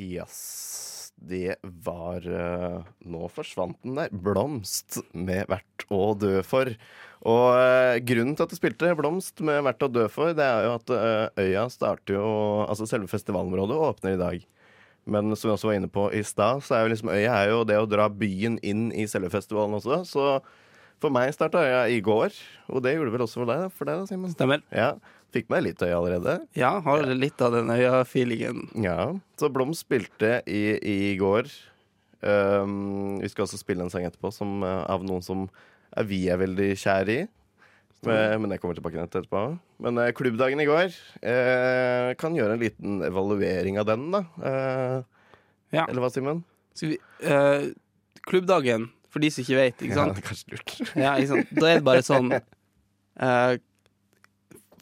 Yes. 0.00 1.12
Det 1.20 1.58
var 1.62 2.24
uh, 2.24 2.80
Nå 3.04 3.28
forsvant 3.28 3.76
den 3.84 3.98
der. 3.98 4.08
Blomst 4.08 5.02
med 5.12 5.50
verdt 5.50 5.84
å 5.92 6.14
dø 6.16 6.38
for. 6.46 6.70
Og 7.28 7.44
uh, 7.52 7.98
grunnen 8.08 8.32
til 8.36 8.46
at 8.46 8.54
du 8.54 8.56
spilte 8.56 8.94
Blomst 8.96 9.42
med 9.44 9.60
verdt 9.66 9.84
å 9.84 9.90
dø 9.92 10.06
for, 10.12 10.32
det 10.36 10.46
er 10.46 10.64
jo 10.64 10.78
at 10.78 10.94
uh, 10.94 11.42
øya 11.42 11.66
starter 11.72 12.16
jo 12.16 12.30
Altså 12.64 12.88
selve 12.88 13.10
festivalområdet 13.12 13.76
åpner 13.90 14.16
i 14.16 14.22
dag. 14.22 14.48
Men 15.10 15.34
som 15.36 15.50
vi 15.50 15.54
også 15.54 15.70
var 15.70 15.76
inne 15.76 15.92
på 15.92 16.08
i 16.16 16.24
stad, 16.24 16.64
så 16.64 16.76
er 16.76 16.84
jo 16.84 16.94
liksom 16.94 17.12
øya 17.12 17.36
er 17.36 17.52
jo 17.52 17.62
det 17.68 17.78
å 17.80 17.88
dra 17.88 18.08
byen 18.08 18.58
inn 18.64 18.88
i 18.92 19.08
selve 19.10 19.30
festivalen 19.32 19.76
også. 19.76 20.02
Så 20.08 20.26
for 21.00 21.12
meg 21.12 21.32
starta 21.32 21.62
øya 21.64 21.86
i 21.92 22.02
går, 22.04 22.34
og 22.68 22.84
det 22.84 22.92
gjorde 22.96 23.14
vel 23.14 23.24
også 23.24 23.40
for 23.40 23.48
deg, 23.48 23.70
for 23.72 23.88
deg 23.88 24.02
da, 24.02 24.08
Simen? 24.08 24.32
Stemmer. 24.36 24.64
Ja. 24.72 24.92
Fikk 25.30 25.50
meg 25.52 25.64
litt 25.68 25.82
øye 25.86 25.94
allerede. 25.94 26.36
Ja, 26.58 26.72
har 26.84 27.06
litt 27.14 27.40
av 27.44 27.54
den 27.54 27.70
øya-feelingen. 27.70 28.64
Ja, 28.82 29.12
så 29.38 29.50
Blom 29.52 29.74
spilte 29.78 30.40
i, 30.50 30.62
i 30.82 30.96
går. 31.20 31.50
Um, 32.20 33.20
vi 33.22 33.30
skal 33.32 33.46
også 33.46 33.60
spille 33.60 33.84
en 33.86 33.92
sang 33.92 34.04
etterpå 34.08 34.32
som, 34.34 34.58
uh, 34.66 34.82
av 34.90 35.06
noen 35.06 35.22
som 35.24 35.46
er 35.96 36.08
vi 36.10 36.24
er 36.30 36.40
veldig 36.42 36.72
kjære 36.78 37.14
i. 37.14 37.28
Men, 38.04 38.42
men 38.42 38.52
jeg 38.54 38.62
kommer 38.62 38.76
tilbake 38.78 38.96
til 38.96 39.06
etterpå. 39.06 39.44
Men 39.84 40.00
uh, 40.00 40.08
klubbdagen 40.16 40.60
i 40.62 40.68
går 40.68 40.90
uh, 40.90 42.10
kan 42.20 42.36
gjøre 42.36 42.56
en 42.56 42.62
liten 42.64 43.00
evaluering 43.06 43.78
av 43.80 43.88
den, 43.92 44.10
da. 44.14 44.26
Uh, 44.40 45.08
Ja. 45.70 45.84
Eller 45.86 46.02
hva, 46.02 46.10
Simen? 46.10 46.42
Eh, 46.82 47.68
klubbdagen, 48.26 48.88
for 49.10 49.22
de 49.22 49.30
som 49.30 49.44
ikke 49.44 49.58
vet, 49.58 49.82
ikke 49.86 49.96
Ja, 49.96 50.06
det 50.10 50.22
er 50.22 50.26
kanskje 50.26 50.54
lurt. 50.54 50.72
Ja, 50.98 51.12
sant? 51.30 51.52
Da 51.54 51.68
er 51.70 51.78
det 51.78 51.86
bare 51.86 52.02
sånn 52.06 52.32
eh, 53.26 53.52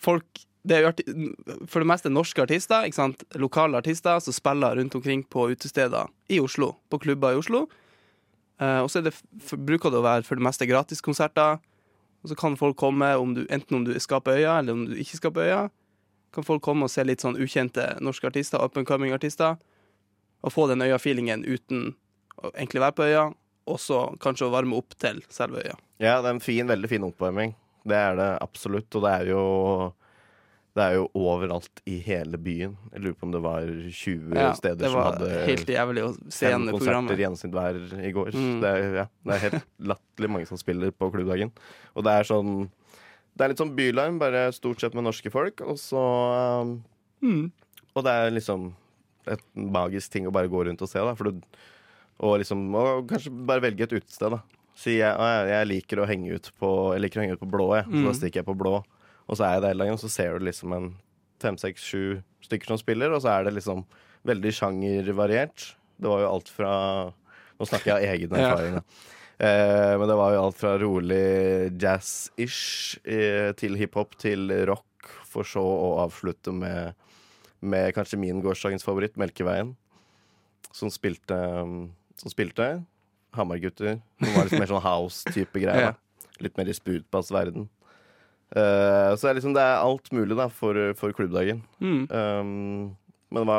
Folk 0.02 0.44
det 0.68 0.78
er 0.82 0.92
For 1.70 1.80
det 1.80 1.88
meste 1.88 2.10
norske 2.12 2.42
artister, 2.42 2.84
lokale 3.40 3.78
artister 3.78 4.18
som 4.20 4.34
spiller 4.36 4.76
rundt 4.76 4.94
omkring 4.98 5.22
på 5.24 5.46
utesteder 5.50 6.10
i 6.28 6.40
Oslo. 6.40 6.74
På 6.90 6.98
klubber 6.98 7.32
i 7.32 7.38
Oslo. 7.40 7.68
Uh, 8.60 8.82
og 8.82 8.90
så 8.90 9.00
er 9.00 9.12
bruker 9.56 9.92
det 9.94 10.00
å 10.00 10.04
være 10.04 10.26
for 10.26 10.36
det 10.36 10.44
meste 10.44 10.66
gratiskonserter. 10.68 11.62
Og 12.22 12.32
så 12.32 12.36
kan 12.38 12.58
folk 12.58 12.76
komme, 12.76 13.12
om 13.16 13.34
du, 13.36 13.44
enten 13.54 13.78
om 13.78 13.84
du 13.86 13.94
skal 14.02 14.20
på 14.20 14.34
øya, 14.34 14.58
eller 14.58 14.74
om 14.74 14.86
du 14.90 14.96
ikke 14.98 15.20
skal 15.20 15.32
på 15.34 15.46
øya. 15.46 15.68
kan 16.34 16.44
folk 16.44 16.62
komme 16.62 16.84
og 16.84 16.90
se 16.92 17.04
litt 17.06 17.22
sånn 17.24 17.38
ukjente 17.40 17.84
norske 18.04 18.26
artister, 18.28 18.60
up 18.60 18.76
and 18.76 18.86
coming-artister, 18.86 19.56
og 20.44 20.52
få 20.52 20.66
den 20.68 20.82
øya-feelingen 20.84 21.44
uten 21.46 21.94
å 22.42 22.50
egentlig 22.50 22.82
være 22.82 22.96
på 22.98 23.06
øya, 23.08 23.22
og 23.68 23.80
så 23.80 24.02
kanskje 24.20 24.48
å 24.48 24.52
varme 24.52 24.76
opp 24.76 24.92
til 25.00 25.22
selve 25.32 25.62
øya. 25.64 25.78
Ja, 25.98 26.18
det 26.20 26.28
er 26.28 26.36
en 26.36 26.44
fin, 26.44 26.68
veldig 26.68 26.90
fin 26.90 27.06
oppvarming. 27.06 27.54
Det 27.86 27.96
er 27.96 28.16
det 28.18 28.28
absolutt. 28.42 28.88
Og 28.98 29.04
det 29.06 29.12
er 29.20 29.30
jo 29.34 29.42
det 30.78 30.84
er 30.84 30.94
jo 30.94 31.06
overalt 31.18 31.80
i 31.90 31.96
hele 32.04 32.38
byen. 32.38 32.76
Jeg 32.92 33.02
lurer 33.02 33.14
på 33.18 33.26
om 33.26 33.32
det 33.34 33.40
var 33.42 33.64
20 33.66 34.36
Ja, 34.38 34.52
steder 34.54 34.92
som 34.92 35.00
hadde 35.02 35.30
helt 35.48 35.70
jævlig 35.74 36.04
å 36.06 36.10
se 36.30 36.52
fem 36.52 36.68
konserter 36.68 37.08
programmet. 37.08 37.56
hver 37.56 38.04
i 38.06 38.12
går. 38.14 38.28
Mm. 38.36 38.60
Det, 38.62 38.70
er, 38.70 38.84
ja, 39.00 39.06
det 39.26 39.34
er 39.34 39.42
helt 39.48 39.66
latterlig 39.90 40.30
mange 40.30 40.46
som 40.46 40.60
spiller 40.60 40.92
på 40.94 41.08
klubbdagen. 41.14 41.50
Og 41.98 42.06
det 42.06 42.14
er 42.20 42.28
sånn 42.28 42.52
Det 43.34 43.44
er 43.46 43.52
litt 43.52 43.60
sånn 43.62 43.74
bylarm, 43.74 44.20
bare 44.22 44.44
stort 44.54 44.80
sett 44.82 44.94
med 44.94 45.06
norske 45.08 45.30
folk. 45.34 45.64
Og 45.66 45.78
så 45.82 46.04
um, 46.62 46.76
Mm. 47.18 47.48
Og 47.98 48.04
det 48.06 48.12
er 48.14 48.30
liksom 48.30 48.68
et 49.26 49.42
magisk 49.58 50.12
ting 50.14 50.28
å 50.28 50.30
bare 50.30 50.46
gå 50.46 50.60
rundt 50.68 50.82
og 50.84 50.88
se, 50.90 51.00
da. 51.02 51.16
For 51.18 51.32
du, 51.32 51.40
og 52.22 52.36
liksom 52.38 52.60
Og 52.78 53.08
kanskje 53.10 53.32
bare 53.48 53.64
velge 53.64 53.82
et 53.88 53.96
utested, 53.98 54.30
da. 54.36 54.38
Si 54.78 54.94
jeg, 55.00 55.10
«Å, 55.10 55.26
jeg, 55.48 55.66
liker 55.72 55.98
å 56.02 56.06
henge 56.06 56.36
ut 56.38 56.52
på 56.60 56.68
henge 56.94 57.34
ut 57.34 57.42
på 57.42 57.50
blå, 57.50 57.72
jeg. 57.74 57.88
Så 57.88 57.98
Mm. 57.98 58.04
da 58.06 58.12
stikker 58.14 58.40
jeg 58.40 58.46
på 58.46 58.54
blå. 58.58 58.76
Og 59.28 59.36
så 59.36 59.44
er 59.44 59.52
jeg 59.56 59.62
der 59.64 59.72
hele 59.74 59.84
dagen, 59.84 59.98
så 59.98 60.08
ser 60.08 60.38
du 60.38 60.44
liksom 60.46 60.72
en 60.76 60.88
fem, 61.42 61.56
seks, 61.58 61.82
sju 61.82 62.22
stykker 62.46 62.66
som 62.70 62.78
spiller, 62.78 63.10
og 63.12 63.22
så 63.22 63.32
er 63.34 63.44
det 63.48 63.54
liksom 63.58 63.84
veldig 64.24 64.52
sjangervariert. 64.54 65.74
Det 65.98 66.08
var 66.08 66.22
jo 66.22 66.32
alt 66.32 66.48
fra 66.48 66.72
Nå 67.58 67.66
snakker 67.66 67.90
jeg 67.90 67.96
av 67.96 68.14
egen 68.14 68.34
erfaring, 68.38 68.74
da. 68.78 68.82
Eh, 69.42 69.94
men 69.98 70.06
det 70.06 70.14
var 70.14 70.32
jo 70.36 70.42
alt 70.44 70.56
fra 70.60 70.76
rolig 70.78 71.72
jazz-ish 71.74 72.98
eh, 73.02 73.50
til 73.58 73.74
hiphop 73.74 74.14
til 74.22 74.46
rock, 74.70 75.08
for 75.26 75.42
så 75.42 75.62
å 75.62 75.88
avslutte 76.04 76.54
med, 76.54 76.94
med 77.60 77.90
kanskje 77.96 78.18
min 78.22 78.38
gårsdagens 78.44 78.86
favoritt, 78.86 79.18
Melkeveien, 79.18 79.74
som 80.70 80.86
spilte, 80.94 81.34
som 82.14 82.30
spilte 82.30 82.84
Hamar-gutter. 83.36 83.98
Som 84.22 84.36
var 84.36 84.48
litt 84.48 84.60
mer 84.60 84.70
sånn 84.70 84.84
house-type 84.84 85.62
greier. 85.62 85.92
Da. 85.92 86.28
Litt 86.44 86.56
mer 86.58 86.70
i 86.70 86.76
sprutbass-verden. 86.76 87.68
Uh, 88.48 89.12
så 89.12 89.26
det 89.26 89.30
er 89.30 89.36
liksom 89.42 89.56
det 89.56 89.64
er 89.64 89.82
alt 89.84 90.06
mulig 90.16 90.38
da 90.38 90.46
for, 90.48 90.78
for 90.96 91.12
klubbdagen. 91.16 91.60
Mm. 91.84 92.06
Um, 92.08 93.18
men 93.34 93.48
hva, 93.48 93.58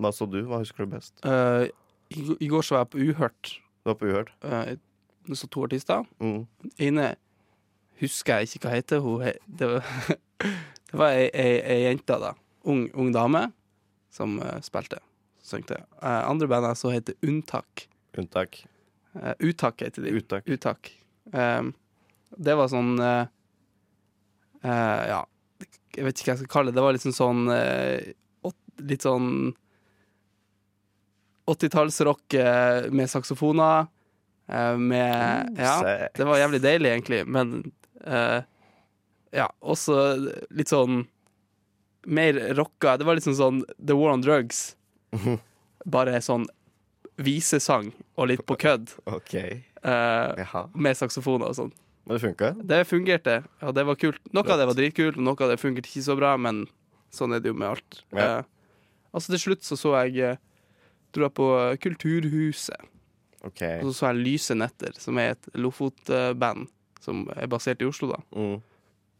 hva 0.00 0.12
så 0.14 0.28
du? 0.30 0.40
Hva 0.48 0.62
husker 0.62 0.86
du 0.86 0.94
best? 0.94 1.18
Uh, 1.26 1.68
i, 2.14 2.24
I 2.46 2.48
går 2.48 2.64
så 2.64 2.78
var 2.78 2.86
jeg 2.86 2.92
på 2.94 3.04
Uhørt. 3.10 3.52
Du 3.84 3.92
var 3.92 3.98
på 4.00 4.08
Uhørt? 4.08 4.32
Uh, 4.44 4.72
jeg 5.28 5.40
så 5.40 5.48
to 5.52 5.64
artister. 5.66 6.04
Mm. 6.20 6.44
Ene 6.88 7.14
husker 8.00 8.40
jeg 8.40 8.54
ikke 8.54 8.68
hva 8.68 8.76
heter. 8.78 9.04
Hun 9.04 9.24
he, 9.24 9.34
det 9.60 9.70
var, 9.70 9.90
det 10.90 11.00
var 11.00 11.16
ei, 11.16 11.28
ei, 11.32 11.56
ei 11.74 11.80
jente, 11.88 12.18
da. 12.20 12.34
Ung, 12.64 12.86
ung 12.96 13.12
dame, 13.12 13.46
som 14.12 14.38
uh, 14.40 14.56
spilte. 14.64 15.02
Eh, 15.52 16.30
andre 16.30 16.48
bandet 16.48 16.78
så 16.80 16.90
heter 16.94 17.14
Unntak. 17.22 17.88
Unntak. 18.20 18.60
Uh, 19.14 19.32
Uttak 19.38 19.82
heter 19.82 20.02
de. 20.02 20.10
Uttak. 20.18 20.48
Uttak. 20.50 20.90
Um, 21.32 21.72
det 22.36 22.54
var 22.58 22.68
sånn 22.72 22.96
uh, 23.00 23.26
uh, 24.64 25.02
Ja, 25.08 25.20
jeg 25.94 26.04
vet 26.08 26.18
ikke 26.18 26.30
hva 26.32 26.34
jeg 26.34 26.42
skal 26.42 26.52
kalle 26.52 26.72
det. 26.72 26.78
Det 26.78 26.84
var 26.84 26.96
liksom 26.96 27.14
sånn 27.14 27.44
eh, 27.54 28.12
Litt 28.82 29.04
sånn 29.06 29.52
80-tallsrock 31.46 32.34
eh, 32.34 32.90
med 32.90 33.10
saksofoner. 33.10 33.86
eh, 34.48 34.76
med 34.76 35.54
Ja, 35.58 36.08
det 36.14 36.24
var 36.26 36.38
jævlig 36.40 36.60
deilig, 36.64 36.90
egentlig, 36.90 37.20
men 37.26 37.72
eh, 38.04 38.40
Ja, 39.34 39.46
også 39.60 39.96
litt 40.50 40.70
sånn 40.70 41.04
mer 42.06 42.34
rocka. 42.58 42.96
Det 42.98 43.06
var 43.06 43.16
liksom 43.16 43.34
sånn 43.38 43.62
The 43.78 43.94
War 43.96 44.12
on 44.12 44.20
Drugs. 44.26 44.76
Bare 45.86 46.18
sånn 46.22 46.44
visesang 47.16 47.92
og 48.18 48.28
litt 48.30 48.44
på 48.46 48.56
kødd. 48.58 48.94
OK. 49.06 49.34
eh, 49.34 50.54
med 50.74 50.96
saksofoner 50.98 51.52
og 51.52 51.58
sånn. 51.58 51.72
Men 52.04 52.16
det 52.18 52.22
funka? 52.24 52.48
Det 52.68 52.80
fungerte, 52.88 53.36
og 53.64 53.74
det 53.76 53.84
var 53.88 53.96
kult. 53.96 54.20
Noe 54.36 54.44
av 54.52 54.58
det 54.60 54.66
var 54.68 54.76
dritkult, 54.76 55.16
og 55.16 55.24
noe 55.24 55.38
av 55.40 55.54
det 55.54 55.60
fungerte 55.62 55.88
ikke 55.88 56.02
så 56.04 56.16
bra, 56.18 56.34
men 56.36 56.64
sånn 57.14 57.32
er 57.32 57.40
det 57.40 57.48
jo 57.52 57.56
med 57.56 57.70
alt. 57.70 58.02
Ja. 58.12 58.26
Eh, 58.40 58.98
altså 59.14 59.32
Til 59.32 59.40
slutt 59.46 59.64
så 59.64 59.78
så 59.80 59.94
jeg 60.04 60.18
eh, 60.34 60.42
Dro 61.14 61.22
jeg 61.28 61.36
på 61.38 61.46
Kulturhuset, 61.84 62.90
Okay. 63.44 63.82
og 63.84 63.90
så 63.92 63.98
så 63.98 64.06
jeg 64.08 64.22
Lyse 64.24 64.54
netter, 64.56 64.94
som 64.96 65.18
er 65.20 65.34
et 65.34 65.48
Lofot-band 65.60 66.64
som 67.04 67.26
er 67.36 67.46
basert 67.52 67.82
i 67.84 67.86
Oslo, 67.86 68.08
da. 68.14 68.22
Mm. 68.32 68.54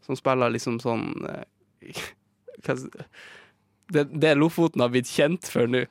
Som 0.07 0.17
spiller 0.17 0.49
liksom 0.55 0.79
sånn 0.81 1.05
eh, 1.29 2.01
det, 3.93 4.05
det 4.11 4.35
Lofoten 4.39 4.81
har 4.81 4.93
blitt 4.95 5.11
kjent 5.13 5.49
for 5.53 5.69
nå. 5.71 5.85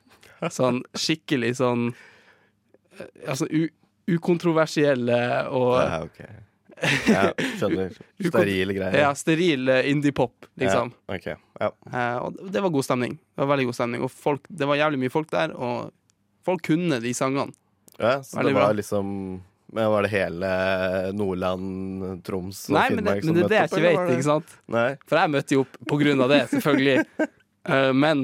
Sånn 0.51 0.81
skikkelig 0.97 1.53
sånn 1.61 1.91
eh, 1.93 3.29
Altså 3.29 3.47
ukontroversielle 4.09 5.19
og 5.55 5.77
Ja, 5.79 6.01
OK. 6.03 6.23
Ja, 7.07 7.29
skjønner. 7.59 7.93
Sterile 8.27 8.73
greier. 8.75 8.97
Ja, 9.05 9.11
steril 9.15 9.69
eh, 9.71 9.85
indie-pop, 9.91 10.49
liksom. 10.59 10.91
Ja, 11.07 11.15
okay. 11.15 11.37
Ja. 11.61 11.69
Eh, 11.87 12.17
og 12.25 12.41
det 12.51 12.63
var 12.65 12.73
god 12.73 12.87
stemning. 12.87 13.15
Det 13.15 13.43
var 13.43 13.51
veldig 13.53 13.67
god 13.69 13.77
stemning. 13.77 14.03
Og 14.03 14.11
folk, 14.11 14.49
det 14.49 14.67
var 14.67 14.79
jævlig 14.81 14.99
mye 15.05 15.13
folk 15.13 15.31
der, 15.31 15.53
og 15.55 15.93
folk 16.43 16.65
kunne 16.67 16.99
de 17.03 17.13
sangene. 17.15 17.55
ja, 17.95 18.17
så 18.25 18.41
Veldig 18.41 18.51
det 18.51 18.59
var 18.59 18.67
bra. 18.67 18.77
liksom 18.81 19.15
men 19.73 19.89
Var 19.89 20.05
det 20.05 20.09
hele 20.09 20.49
Nordland, 21.17 22.23
Troms 22.23 22.69
og 22.69 22.75
Nei, 22.75 22.89
men 22.93 22.99
det, 22.99 23.13
Nei, 23.15 23.21
men 23.25 23.37
det 23.37 23.43
er 23.43 23.49
det 23.49 23.57
jeg 23.57 23.69
ikke 23.71 23.85
vet, 23.87 24.11
ikke 24.13 24.25
sant? 24.27 24.51
Nei. 24.69 24.89
For 25.09 25.17
jeg 25.17 25.31
møtte 25.33 25.55
jo 25.55 25.63
opp 25.63 25.79
på 25.89 25.97
grunn 25.97 26.21
av 26.21 26.29
det, 26.29 26.41
selvfølgelig. 26.51 27.29
uh, 27.71 27.89
men 28.03 28.21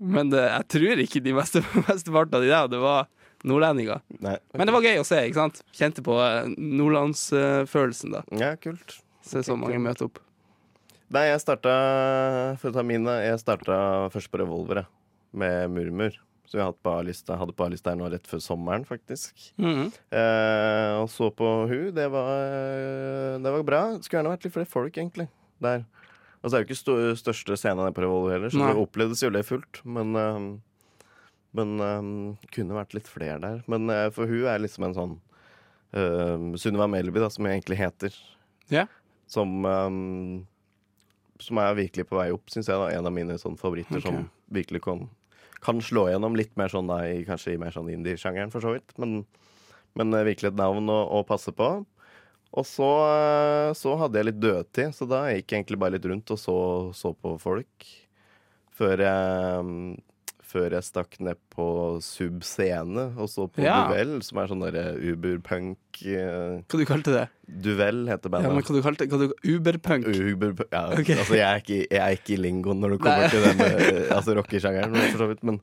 men 0.00 0.30
det, 0.32 0.44
jeg 0.46 0.68
tror 0.74 1.02
ikke 1.04 1.22
de 1.24 1.34
meste, 1.36 1.62
mesteparten 1.88 2.38
av 2.38 2.44
de 2.44 2.52
der, 2.52 2.70
det 2.72 2.80
var 2.82 3.08
nordlendinger. 3.46 4.00
Nei. 4.24 4.36
Men 4.54 4.68
det 4.70 4.74
var 4.74 4.86
gøy 4.86 5.00
å 5.02 5.06
se, 5.06 5.20
ikke 5.28 5.40
sant? 5.40 5.60
Kjente 5.76 6.02
på 6.06 6.16
eh, 6.22 6.48
nordlandsfølelsen, 6.58 8.16
da. 8.16 8.22
Ja, 8.40 8.54
kult. 8.60 8.98
Se 9.26 9.42
så 9.44 9.56
mange 9.58 9.78
møte 9.82 10.06
opp. 10.08 10.22
Nei, 11.12 11.24
jeg 11.30 11.40
starta 11.40 11.72
For 12.60 12.68
å 12.68 12.74
ta 12.76 12.82
mine 12.84 13.14
Jeg 13.24 13.38
starta 13.40 13.76
først 14.12 14.28
på 14.28 14.40
Revolver, 14.42 14.82
jeg. 14.82 14.90
Med 15.40 15.72
Murmur. 15.72 16.16
Som 16.48 16.60
jeg 16.60 16.66
hadde 16.68 16.80
på 16.84 16.92
A-lista 16.92 17.36
Hadde 17.40 17.54
på 17.56 17.64
A-lista 17.64 17.92
her 17.92 17.98
nå 18.00 18.08
rett 18.12 18.28
før 18.28 18.40
sommeren, 18.44 18.84
faktisk. 18.88 19.32
Mhm. 19.60 19.86
Eh, 20.12 20.92
og 21.00 21.08
så 21.12 21.30
på 21.32 21.48
Hu. 21.70 21.78
Det 21.96 22.08
var, 22.12 22.32
det 23.40 23.54
var 23.56 23.64
bra. 23.68 23.82
Skulle 24.00 24.20
gjerne 24.22 24.34
vært 24.34 24.48
litt 24.48 24.56
flere 24.56 24.68
folk, 24.72 24.96
egentlig. 25.00 25.28
Der. 25.64 25.84
Og 26.38 26.50
det 26.50 26.54
er 26.54 26.62
jo 26.62 26.68
ikke 26.68 26.78
st 26.78 26.96
største 27.18 27.56
scenen 27.58 27.82
der 27.82 27.94
på 27.96 28.04
Revolver 28.04 28.36
heller, 28.36 28.52
så 28.54 28.60
Nei. 28.60 28.70
det 28.70 28.82
opplevdes 28.82 29.22
jo 29.24 29.30
det 29.34 29.42
fullt. 29.48 29.80
Men, 29.84 30.14
uh, 30.14 31.16
men 31.58 31.72
uh, 31.82 32.44
kunne 32.54 32.76
vært 32.78 32.94
litt 32.94 33.10
flere 33.10 33.40
der. 33.42 33.64
Men 33.70 33.90
uh, 33.90 34.06
for 34.14 34.30
hun 34.30 34.46
er 34.46 34.62
liksom 34.62 34.86
en 34.86 34.96
sånn 34.96 35.16
uh, 35.98 36.54
Sunniva 36.60 36.86
Melby, 36.90 37.18
da, 37.24 37.30
som 37.34 37.48
jeg 37.48 37.58
egentlig 37.58 37.80
heter. 37.80 38.14
Ja. 38.70 38.86
Som 39.28 39.64
um, 39.64 40.46
Som 41.40 41.60
er 41.62 41.76
virkelig 41.78 42.08
på 42.08 42.18
vei 42.18 42.30
opp, 42.34 42.48
syns 42.50 42.68
jeg. 42.70 42.78
da 42.80 42.90
En 42.96 43.06
av 43.06 43.14
mine 43.14 43.36
sånn 43.38 43.58
favoritter 43.60 44.00
okay. 44.00 44.06
som 44.06 44.30
virkelig 44.54 44.82
kan, 44.86 45.04
kan 45.64 45.82
slå 45.84 46.08
gjennom 46.08 46.38
litt 46.38 46.54
mer 46.58 46.72
sånn 46.72 46.88
da 46.90 47.02
i, 47.06 47.22
kanskje 47.26 47.54
i 47.54 47.60
mer 47.60 47.74
sånn 47.74 47.90
indie-sjangeren, 47.92 48.50
for 48.54 48.64
så 48.64 48.74
vidt. 48.74 48.94
Men, 48.98 49.20
men 49.98 50.14
eh, 50.14 50.26
virkelig 50.26 50.52
et 50.52 50.58
navn 50.58 50.90
å, 50.90 50.98
å 51.18 51.22
passe 51.28 51.54
på. 51.54 51.68
Og 52.56 52.64
så, 52.64 52.88
eh, 53.12 53.70
så 53.76 53.94
hadde 54.00 54.20
jeg 54.20 54.30
litt 54.30 54.40
dødtid, 54.40 54.94
så 54.96 55.08
da 55.08 55.26
gikk 55.28 55.52
jeg 55.52 55.62
egentlig 55.62 55.80
bare 55.82 55.96
litt 55.98 56.06
rundt 56.08 56.30
og 56.32 56.40
så, 56.40 56.58
så 56.96 57.12
på 57.12 57.34
folk. 57.42 57.88
Før 58.78 59.02
jeg, 59.02 59.64
mm, 59.66 59.98
før 60.48 60.76
jeg 60.78 60.86
stakk 60.86 61.18
ned 61.24 61.38
på 61.52 61.66
Sub 62.04 62.44
Scene 62.46 63.08
og 63.18 63.28
så 63.28 63.48
på 63.50 63.64
Ja. 63.64 63.82
Duell, 63.90 64.14
som 64.24 64.40
er 64.40 64.48
sånn 64.48 64.62
derre 64.64 64.84
Uber-punk 64.96 66.00
eh, 66.06 66.62
Hva 66.62 66.80
du 66.80 66.84
kalte 66.88 67.14
det? 67.16 67.24
Duell 67.48 68.06
heter 68.08 68.32
Ja, 68.32 68.52
men 68.52 68.62
hva 68.62 68.76
du 68.78 68.80
kalte 68.84 69.08
hva 69.10 69.20
du, 69.20 69.34
Uberpunk? 69.44 70.08
Uber, 70.08 70.54
ja, 70.70 70.84
okay. 70.98 71.18
altså 71.18 71.36
jeg 71.36 71.44
er, 71.48 71.60
ikke, 71.64 71.80
jeg 71.84 72.00
er 72.04 72.16
ikke 72.16 72.36
i 72.38 72.40
lingoen 72.46 72.80
når 72.80 72.96
det 72.96 73.00
kommer 73.04 73.26
Nei. 73.26 73.32
til 73.34 73.44
den 73.44 73.64
eh, 73.66 74.14
altså 74.14 74.38
rockesjangeren, 74.38 74.96
for 75.10 75.24
så 75.24 75.28
vidt, 75.32 75.44
men 75.48 75.60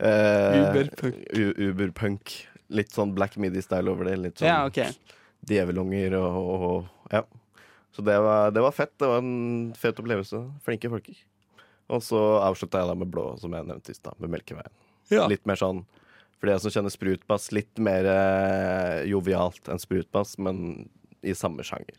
uh, 0.00 0.58
Uberpunk. 0.66 1.24
Uberpunk. 1.70 2.36
Litt 2.70 2.92
sånn 2.94 3.14
Black 3.16 3.34
Midi-style 3.40 3.90
over 3.90 4.06
det. 4.10 4.18
Litt 4.20 4.42
sånn 4.42 4.50
Ja, 4.50 4.60
OK. 4.68 4.84
Djevelunger 5.48 6.18
og, 6.20 6.40
og, 6.40 6.64
og 6.70 7.14
Ja. 7.16 7.24
Så 7.90 8.04
det 8.06 8.14
var, 8.22 8.52
det 8.54 8.62
var 8.62 8.70
fett. 8.72 8.92
Det 9.02 9.08
var 9.10 9.18
en 9.18 9.72
fet 9.74 9.98
opplevelse. 9.98 10.38
Flinke 10.62 10.88
folker. 10.92 11.16
Og 11.90 12.04
så 12.06 12.20
avslutta 12.38 12.78
jeg 12.78 12.86
da 12.86 12.94
med 12.94 13.10
blå, 13.10 13.32
som 13.40 13.56
jeg 13.56 13.66
nevnte 13.66 13.90
i 13.90 13.96
stad, 13.98 14.14
med 14.22 14.30
Melkeveien. 14.30 14.70
Ja. 15.10 15.24
Litt 15.30 15.42
mer 15.50 15.58
sånn 15.58 15.82
for 16.40 16.48
de 16.48 16.54
som 16.62 16.72
kjenner 16.72 16.92
sprutbass, 16.94 17.50
litt 17.52 17.82
mer 17.82 18.06
eh, 18.08 19.02
jovialt 19.10 19.68
enn 19.68 19.82
sprutbass, 19.82 20.38
men 20.40 20.88
i 21.20 21.34
samme 21.36 21.66
sjanger. 21.66 21.98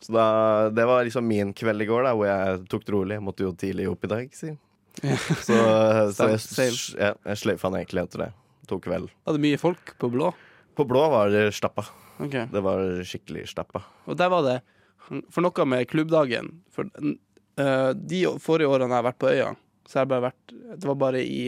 Så 0.00 0.14
da, 0.14 0.24
det 0.72 0.86
var 0.88 1.04
liksom 1.04 1.26
min 1.28 1.52
kveld 1.52 1.84
i 1.84 1.88
går, 1.90 2.06
da, 2.06 2.14
hvor 2.16 2.30
jeg 2.30 2.62
tok 2.72 2.86
det 2.86 2.94
rolig. 2.94 3.18
Jeg 3.18 3.26
måtte 3.26 3.44
jo 3.44 3.52
tidlig 3.58 3.88
opp 3.90 4.06
i 4.06 4.12
dag, 4.14 4.32
si. 4.32 4.54
Ja. 5.02 5.18
Så, 5.44 5.58
så 6.16 6.30
jeg, 6.32 6.78
jeg 6.96 7.42
sløyfa 7.42 7.68
den 7.68 7.82
egentlig 7.82 8.06
etter 8.06 8.24
det. 8.24 8.32
Tok 8.70 8.86
kveld. 8.86 9.12
Var 9.26 9.36
det 9.36 9.42
mye 9.44 9.60
folk 9.60 9.92
på 10.00 10.12
blå? 10.14 10.30
På 10.78 10.86
blå 10.88 11.04
var 11.12 11.34
det 11.34 11.50
stappa. 11.58 11.84
Ok. 12.18 12.34
Det 12.52 12.62
var 12.64 12.82
skikkelig 13.06 13.46
stappa. 13.52 13.84
Og 14.06 14.18
der 14.18 14.30
var 14.32 14.44
det 14.46 14.58
For 15.08 15.40
noe 15.40 15.64
med 15.64 15.86
klubbdagen 15.88 16.50
For 16.74 16.88
eh, 16.98 17.90
de 17.94 18.18
forrige 18.42 18.68
årene 18.68 18.90
jeg 18.90 18.98
har 18.98 19.06
vært 19.06 19.20
på 19.22 19.30
øya, 19.30 19.52
så 19.88 19.98
har 19.98 20.04
jeg 20.04 20.12
bare 20.12 20.26
vært 20.26 20.54
Det 20.74 20.90
var 20.90 20.98
bare 21.00 21.22
i 21.24 21.42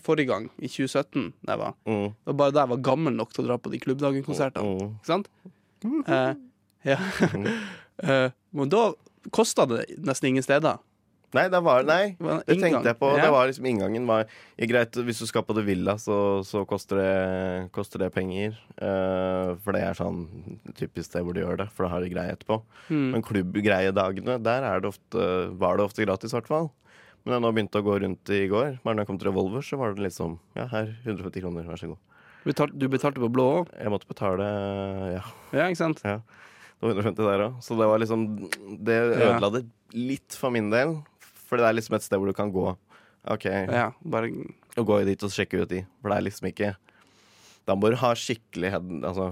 forrige 0.00 0.30
gang, 0.30 0.44
i 0.62 0.68
2017, 0.70 1.32
da 1.42 1.54
jeg 1.56 1.60
var. 1.60 1.72
Mm. 1.84 2.12
Det 2.14 2.30
var 2.30 2.36
bare 2.38 2.54
da 2.54 2.62
jeg 2.62 2.70
var 2.70 2.82
gammel 2.86 3.16
nok 3.16 3.32
til 3.34 3.42
å 3.42 3.48
dra 3.48 3.56
på 3.60 3.72
de 3.72 3.80
Klubbdagen-konsertene. 3.82 4.76
Mm. 4.78 4.92
Ikke 5.00 5.10
sant? 5.10 5.26
Uh, 5.82 6.30
ja. 6.86 6.98
uh, 8.06 8.28
men 8.56 8.70
da 8.72 8.84
kosta 9.34 9.66
det 9.68 9.82
nesten 9.98 10.30
ingen 10.30 10.46
steder. 10.46 10.78
Nei, 11.36 11.44
det 11.52 11.60
var 11.62 11.84
Nei. 11.86 12.16
Det 12.18 12.56
tenkte 12.58 12.88
jeg 12.90 12.98
på. 12.98 13.10
Ja. 13.14 13.26
Det 13.26 13.30
var 13.34 13.46
liksom 13.46 13.66
Inngangen 13.70 14.06
var 14.08 14.24
ja, 14.26 14.66
greit. 14.66 14.96
Hvis 15.06 15.20
du 15.22 15.28
skal 15.30 15.44
på 15.46 15.54
The 15.54 15.62
Villa, 15.66 15.94
så, 16.02 16.40
så 16.46 16.64
koster, 16.66 16.98
det, 16.98 17.70
koster 17.76 18.02
det 18.02 18.10
penger. 18.16 18.56
Uh, 18.80 19.54
for 19.62 19.76
det 19.76 19.84
er 19.86 19.94
sånn 19.98 20.24
typisk 20.74 21.06
sted 21.10 21.22
hvor 21.26 21.36
du 21.36 21.42
gjør 21.44 21.62
det, 21.62 21.68
for 21.76 21.86
da 21.86 21.92
har 21.94 22.02
de 22.02 22.10
greie 22.10 22.34
etterpå. 22.34 22.58
Mm. 22.90 23.06
Men 23.14 23.24
klubbgreiedagene, 23.26 24.40
der 24.42 24.66
er 24.72 24.82
det 24.82 24.90
ofte, 24.90 25.28
var 25.60 25.78
det 25.78 25.86
ofte 25.86 26.06
gratis, 26.06 26.34
i 26.34 26.38
hvert 26.40 26.50
fall. 26.50 26.70
Men 27.22 27.36
jeg 27.36 27.44
nå 27.44 27.52
begynte 27.54 27.80
å 27.82 27.84
gå 27.84 27.98
rundt 28.02 28.30
i 28.32 28.44
går, 28.50 28.78
bare 28.82 28.96
når 28.96 29.04
jeg 29.04 29.10
kom 29.10 29.18
til 29.20 29.28
Revolver, 29.30 29.64
så 29.66 29.78
var 29.80 29.94
det 29.94 30.06
liksom 30.06 30.38
Ja, 30.56 30.64
her, 30.72 30.94
150 31.04 31.42
kroner, 31.44 31.66
vær 31.68 31.80
så 31.80 31.90
god. 31.92 32.00
Betalt, 32.48 32.72
du 32.80 32.86
betalte 32.88 33.20
på 33.20 33.28
blå 33.28 33.44
òg? 33.58 33.72
Jeg 33.76 33.92
måtte 33.92 34.08
betale 34.08 34.46
Ja, 35.18 35.24
Ja, 35.52 35.66
ikke 35.68 35.82
sant? 35.82 36.00
det 36.00 36.16
var 36.80 36.94
150 36.96 37.20
der 37.28 37.42
òg. 37.44 37.58
Så 37.60 37.76
det 37.76 37.88
var 37.90 38.00
liksom 38.00 38.24
Det 38.80 38.96
Ja. 38.96 39.34
ødela 39.36 39.52
det 39.52 39.66
litt 39.92 40.32
for 40.32 40.50
min 40.50 40.70
del. 40.72 40.96
For 41.50 41.58
det 41.58 41.66
er 41.66 41.74
liksom 41.76 41.96
et 41.98 42.06
sted 42.06 42.20
hvor 42.22 42.30
du 42.30 42.36
kan 42.38 42.52
gå. 42.54 42.68
OK, 43.34 43.44
Ja, 43.50 43.90
bare 44.06 44.30
og 44.78 44.86
gå 44.88 45.00
dit 45.04 45.20
og 45.26 45.32
sjekke 45.34 45.58
ut 45.64 45.68
de. 45.74 45.82
For 46.00 46.08
det 46.12 46.16
er 46.20 46.24
liksom 46.30 46.46
ikke 46.48 46.70
Da 47.68 47.74
må 47.76 47.90
du 47.92 47.98
ha 48.00 48.14
skikkelig 48.16 48.70
head... 48.72 48.86
Altså 49.04 49.26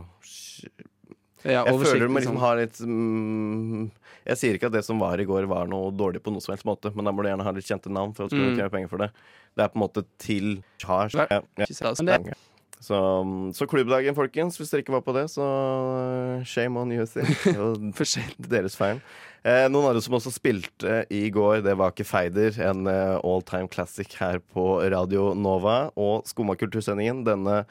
ja, 1.47 1.63
Jeg 1.63 1.71
oversikt, 1.73 1.93
føler 1.95 2.09
du 2.11 2.13
må 2.13 2.19
liksom 2.21 2.35
liksom. 2.35 2.43
ha 2.43 2.51
litt 2.59 2.81
mm, 2.83 3.85
Jeg 4.27 4.41
sier 4.41 4.59
ikke 4.59 4.69
at 4.69 4.75
det 4.75 4.83
som 4.85 4.99
var 5.01 5.23
i 5.23 5.27
går, 5.29 5.47
var 5.49 5.71
noe 5.71 5.93
dårlig 5.95 6.21
på 6.25 6.33
noe 6.35 6.43
som 6.45 6.53
helst 6.53 6.67
måte, 6.69 6.91
men 6.99 7.07
da 7.07 7.15
må 7.15 7.23
du 7.25 7.31
gjerne 7.31 7.47
ha 7.47 7.53
litt 7.55 7.69
kjente 7.71 7.93
navn 7.95 8.13
for 8.17 8.27
å 8.27 8.33
kunne 8.33 8.51
Mm. 8.51 8.59
kreve 8.59 8.73
penger 8.75 8.91
for 8.91 8.99
det. 9.07 9.09
Det 9.57 9.65
er 9.65 9.71
på 9.73 9.79
en 9.79 9.85
måte 9.87 10.03
til 10.21 10.49
charge. 10.83 11.15
Ja, 11.17 11.39
ja. 11.39 11.65
Ikke 11.65 11.79
sant? 11.79 12.03
Men 12.05 12.27
det, 12.27 12.37
Så, 12.85 12.99
så 13.57 13.67
klubbdagen, 13.71 14.15
folkens. 14.15 14.59
Hvis 14.61 14.71
dere 14.71 14.83
ikke 14.85 14.95
var 14.95 15.03
på 15.07 15.15
det, 15.17 15.25
så 15.33 15.43
uh, 15.47 16.45
shame 16.47 16.79
on 16.79 16.93
you. 16.95 17.03
Og 17.07 17.89
for 17.99 18.05
sent. 18.07 18.37
deres 18.51 18.77
feil. 18.79 19.01
Eh, 19.47 19.67
noen 19.71 19.87
andre 19.93 20.03
som 20.03 20.17
også 20.19 20.33
spilte 20.35 21.03
i 21.15 21.29
går, 21.31 21.61
det 21.63 21.77
var 21.79 21.95
Kefeider, 21.97 22.57
en 22.67 22.89
eh, 22.91 23.19
all 23.23 23.45
time 23.47 23.71
classic 23.71 24.17
her 24.19 24.41
på 24.55 24.65
Radio 24.91 25.31
Nova. 25.39 25.91
Og 25.95 26.27
Skumma 26.27 26.59
kultursendingen 26.59 27.23
denne 27.29 27.63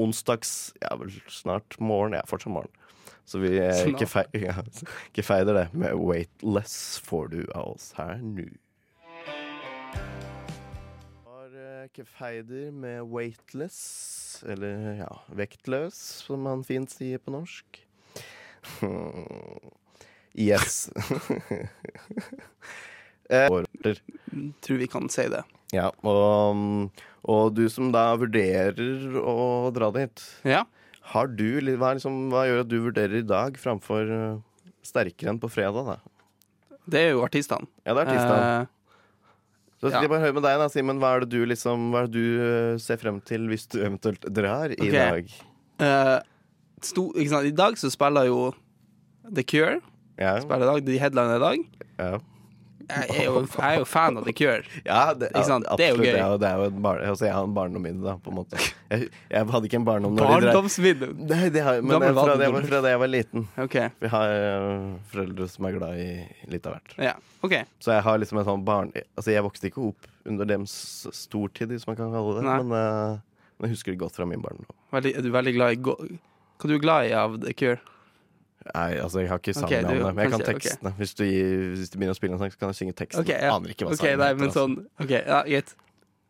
onsdags 0.00 0.72
Ja, 0.80 0.94
vel 0.96 1.12
snart 1.28 1.76
morgen. 1.80 2.16
Ja, 2.16 2.24
fortsatt 2.28 2.54
morgen. 2.54 2.72
Så 3.28 3.38
vi 3.42 3.52
eh, 3.60 3.74
Snart. 3.76 4.00
Kefei, 4.00 4.24
ja, 4.48 4.56
det 5.44 5.68
med 5.76 5.94
Weightless 6.00 6.98
får 7.04 7.28
du 7.34 7.40
av 7.54 7.76
oss 7.76 7.92
her 7.98 8.16
nå. 8.24 8.48
Eh, 11.80 11.86
Kefeider 11.94 12.70
med 12.72 13.02
Weightless, 13.12 14.42
eller 14.48 15.02
ja, 15.02 15.12
vektløs, 15.36 15.96
som 16.26 16.42
man 16.48 16.64
fint 16.64 16.90
sier 16.92 17.20
på 17.22 17.32
norsk. 17.36 17.84
Yes. 20.38 20.90
Eh. 23.30 23.46
Tror 24.60 24.78
vi 24.80 24.86
kan 24.90 25.04
si 25.08 25.22
det. 25.30 25.44
ja, 25.70 25.84
og, 26.02 26.90
og 27.30 27.52
du 27.54 27.68
som 27.70 27.92
da 27.94 28.08
vurderer 28.18 29.20
å 29.22 29.70
dra 29.70 29.86
dit, 29.94 30.22
Ja. 30.42 30.64
har 31.12 31.28
du, 31.30 31.60
hva, 31.78 31.92
liksom, 31.94 32.16
hva 32.32 32.42
gjør 32.48 32.64
at 32.64 32.70
du 32.72 32.80
vurderer 32.88 33.20
i 33.20 33.22
dag 33.22 33.54
framfor 33.54 34.10
eh, 34.10 34.40
sterkere 34.82 35.30
enn 35.30 35.38
på 35.38 35.46
fredag? 35.52 35.92
da? 35.92 36.74
Det 36.90 37.04
er 37.04 37.12
jo 37.12 37.22
artistene. 37.22 37.70
Ja, 37.86 37.94
det 37.94 38.02
er 38.02 38.10
artistene. 38.10 38.50
Eh, 38.64 38.66
Så 39.78 39.92
ja. 39.94 40.00
jeg 40.02 40.10
bare 40.10 40.24
høre 40.26 40.34
med 40.40 40.44
deg 40.48 40.58
da, 40.60 40.66
Simen. 40.74 40.98
Hva 40.98 41.12
er 41.14 41.22
det 41.22 41.30
du 41.30 41.46
liksom, 41.46 41.86
hva 41.94 42.02
er 42.02 42.10
det 42.10 42.18
du 42.18 42.42
eh, 42.48 42.74
ser 42.82 42.98
frem 43.00 43.22
til 43.30 43.46
hvis 43.48 43.68
du 43.70 43.78
eventuelt 43.78 44.26
drar 44.26 44.74
i 44.74 44.80
okay. 44.90 44.90
dag? 44.98 45.30
eh, 45.86 46.18
sto, 46.82 47.06
ikke 47.14 47.30
sant? 47.36 47.46
I 47.46 47.54
dag 47.62 47.78
så 47.78 47.88
spiller 47.94 48.26
jo 48.26 48.50
The 49.30 49.46
Cure. 49.46 49.78
Ja, 50.20 50.34
Spiller 50.44 50.66
i 50.66 50.70
dag, 50.74 50.84
De 50.86 50.98
headliner 51.00 51.40
i 51.40 51.46
dag. 51.46 51.64
ja. 51.98 52.18
Jeg 52.90 53.20
er 53.20 53.26
jo, 53.28 53.40
jeg 53.46 53.66
er 53.68 53.78
jo 53.78 53.86
fan 53.86 54.18
av 54.18 54.24
The 54.26 54.32
Cure. 54.34 54.62
Ja, 54.82 55.12
det, 55.14 55.28
ja, 55.30 55.58
Det 55.78 55.84
er 55.84 55.92
jo 55.94 56.02
gøy. 56.02 56.10
Ja, 56.16 56.28
det 56.40 56.48
er 56.48 56.58
jo 56.58 56.68
en 56.70 56.80
bar 56.82 57.02
altså, 57.06 57.26
jeg 57.28 57.34
har 57.36 57.46
en 57.46 57.54
barndom 57.54 57.86
i 57.86 57.92
det, 57.94 58.02
da, 58.02 58.16
på 58.18 58.32
en 58.32 58.38
måte. 58.40 58.58
Jeg, 58.90 59.06
jeg 59.30 59.50
hadde 59.54 59.68
ikke 59.68 59.78
en 59.78 59.86
barndom 59.86 60.16
når 60.18 60.26
de 60.26 60.48
Barndomsminne. 60.48 61.10
Nei, 61.30 61.44
det 61.54 61.62
har, 61.62 61.78
men 61.84 61.94
Gammel 61.94 62.16
fra, 62.18 62.34
det, 62.40 62.48
var, 62.50 62.66
fra 62.72 62.80
da 62.82 62.90
jeg 62.90 63.02
var 63.02 63.12
liten. 63.12 63.46
Okay. 63.66 63.92
Vi 64.02 64.10
har 64.10 64.34
uh, 64.34 64.88
foreldre 65.12 65.46
som 65.52 65.68
er 65.68 65.76
glad 65.76 66.00
i 66.02 66.08
litt 66.50 66.66
av 66.66 66.74
hvert. 66.74 66.96
Ja. 67.10 67.14
ok 67.46 67.54
Så 67.78 67.94
jeg 67.94 68.06
har 68.08 68.18
liksom 68.24 68.42
en 68.42 68.48
sånn 68.50 68.66
barn... 68.66 68.90
Altså, 69.14 69.30
jeg 69.36 69.46
vokste 69.46 69.70
ikke 69.70 69.84
opp 69.92 70.10
under 70.26 70.48
dems 70.50 70.74
stortid, 71.14 71.70
hvis 71.70 71.86
man 71.86 72.00
kan 72.00 72.10
kalle 72.16 72.40
det. 72.40 72.46
Nei. 72.48 72.58
Men 72.64 72.74
øh, 72.74 73.22
jeg 73.62 73.76
husker 73.76 73.94
det 73.94 74.02
godt 74.02 74.18
fra 74.18 74.26
min 74.26 74.42
barndom. 74.42 74.66
veldig, 74.96 75.14
Er 75.14 75.26
du 75.26 75.30
veldig 75.36 75.56
glad 75.60 75.78
i 75.78 75.80
Hva 75.86 76.66
er 76.66 76.74
du 76.74 76.78
glad 76.82 77.06
i 77.06 77.14
av 77.16 77.38
The 77.44 77.54
Cure? 77.54 77.78
Nei, 78.74 78.90
altså, 79.00 79.22
jeg 79.22 79.30
har 79.30 79.38
ikke 79.40 79.54
Ok, 79.56 79.70
med 79.72 79.86
du 79.88 80.02
men 80.12 80.18
jeg 80.20 80.30
kan 80.34 80.42
tekstene. 80.44 80.90
Okay. 80.90 80.98
Hvis, 81.00 81.14
du, 81.16 81.22
hvis 81.80 81.90
du 81.92 81.94
begynner 81.96 82.12
å 82.12 82.18
spille 82.18 82.36
en 82.36 82.42
sang, 82.42 82.50
så 82.52 82.60
kan 82.60 82.72
jeg 82.74 82.78
synge 82.82 82.96
teksten. 82.98 83.22
Ok, 83.24 83.30
ja. 83.32 83.52
Aner 83.54 83.72
ikke 83.72 83.86
hva 83.88 83.96
sangen 83.96 84.18
nei, 84.20 84.26
heter. 84.28 84.40
men 84.42 84.50
altså. 84.50 84.64
sånn 84.66 84.74
OK, 85.06 85.14
ja, 85.16 85.38
greit. 85.48 85.72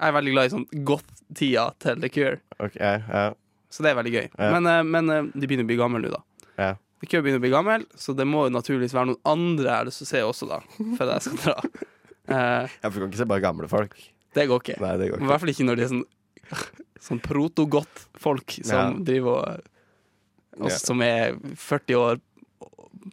Jeg 0.01 0.09
er 0.09 0.14
veldig 0.16 0.33
glad 0.37 0.47
i 0.47 0.53
sånn 0.55 0.66
goth-tida 0.88 1.64
til 1.83 2.05
The 2.05 2.09
Cure, 2.14 2.37
Ok, 2.62 2.77
ja, 2.81 3.25
så 3.71 3.85
det 3.85 3.90
er 3.93 3.99
veldig 3.99 4.12
gøy. 4.14 4.29
Ja. 4.38 4.49
Men, 4.55 4.66
eh, 4.71 4.81
men 4.87 5.11
eh, 5.14 5.27
de 5.35 5.47
begynner 5.51 5.66
å 5.66 5.71
bli 5.73 5.77
gamle 5.81 6.01
nå, 6.07 6.12
da. 6.14 6.23
ja. 6.62 6.71
The 7.01 7.09
Cure 7.09 7.23
begynner 7.25 7.40
å 7.40 7.45
bli 7.45 7.51
gammel, 7.53 7.85
så 7.97 8.12
det 8.12 8.27
må 8.29 8.43
jo 8.47 8.53
naturligvis 8.53 8.93
være 8.93 9.09
noen 9.11 9.21
andre 9.31 9.66
jeg 9.71 9.77
har 9.79 9.87
lyst 9.88 10.03
til 10.03 10.07
å 10.07 10.11
se 10.11 10.23
også, 10.31 10.49
da. 10.51 10.59
At 11.01 11.12
jeg 11.14 11.27
skal 11.27 11.38
dra. 11.47 11.55
for 12.31 12.75
Jeg 12.85 12.93
kan 13.01 13.07
ikke 13.11 13.21
se 13.23 13.29
bare 13.31 13.45
gamle 13.45 13.69
folk. 13.73 13.95
det 14.37 14.45
går 14.51 14.61
ikke. 14.64 14.77
Nei, 14.85 14.90
det 15.01 15.09
går 15.11 15.16
I 15.16 15.21
ikke. 15.23 15.31
hvert 15.33 15.40
fall 15.45 15.53
ikke 15.55 15.66
når 15.69 15.81
de 15.81 15.87
er 15.87 15.93
sånn, 15.95 16.05
sånn 17.09 17.23
proto-goth-folk 17.25 18.59
som 18.62 18.77
Ja. 18.77 18.85
driver 19.12 19.38
og 19.40 19.69
og 20.61 20.70
Som 20.73 21.03
er 21.03 21.37
40 21.57 21.96
år 21.99 22.20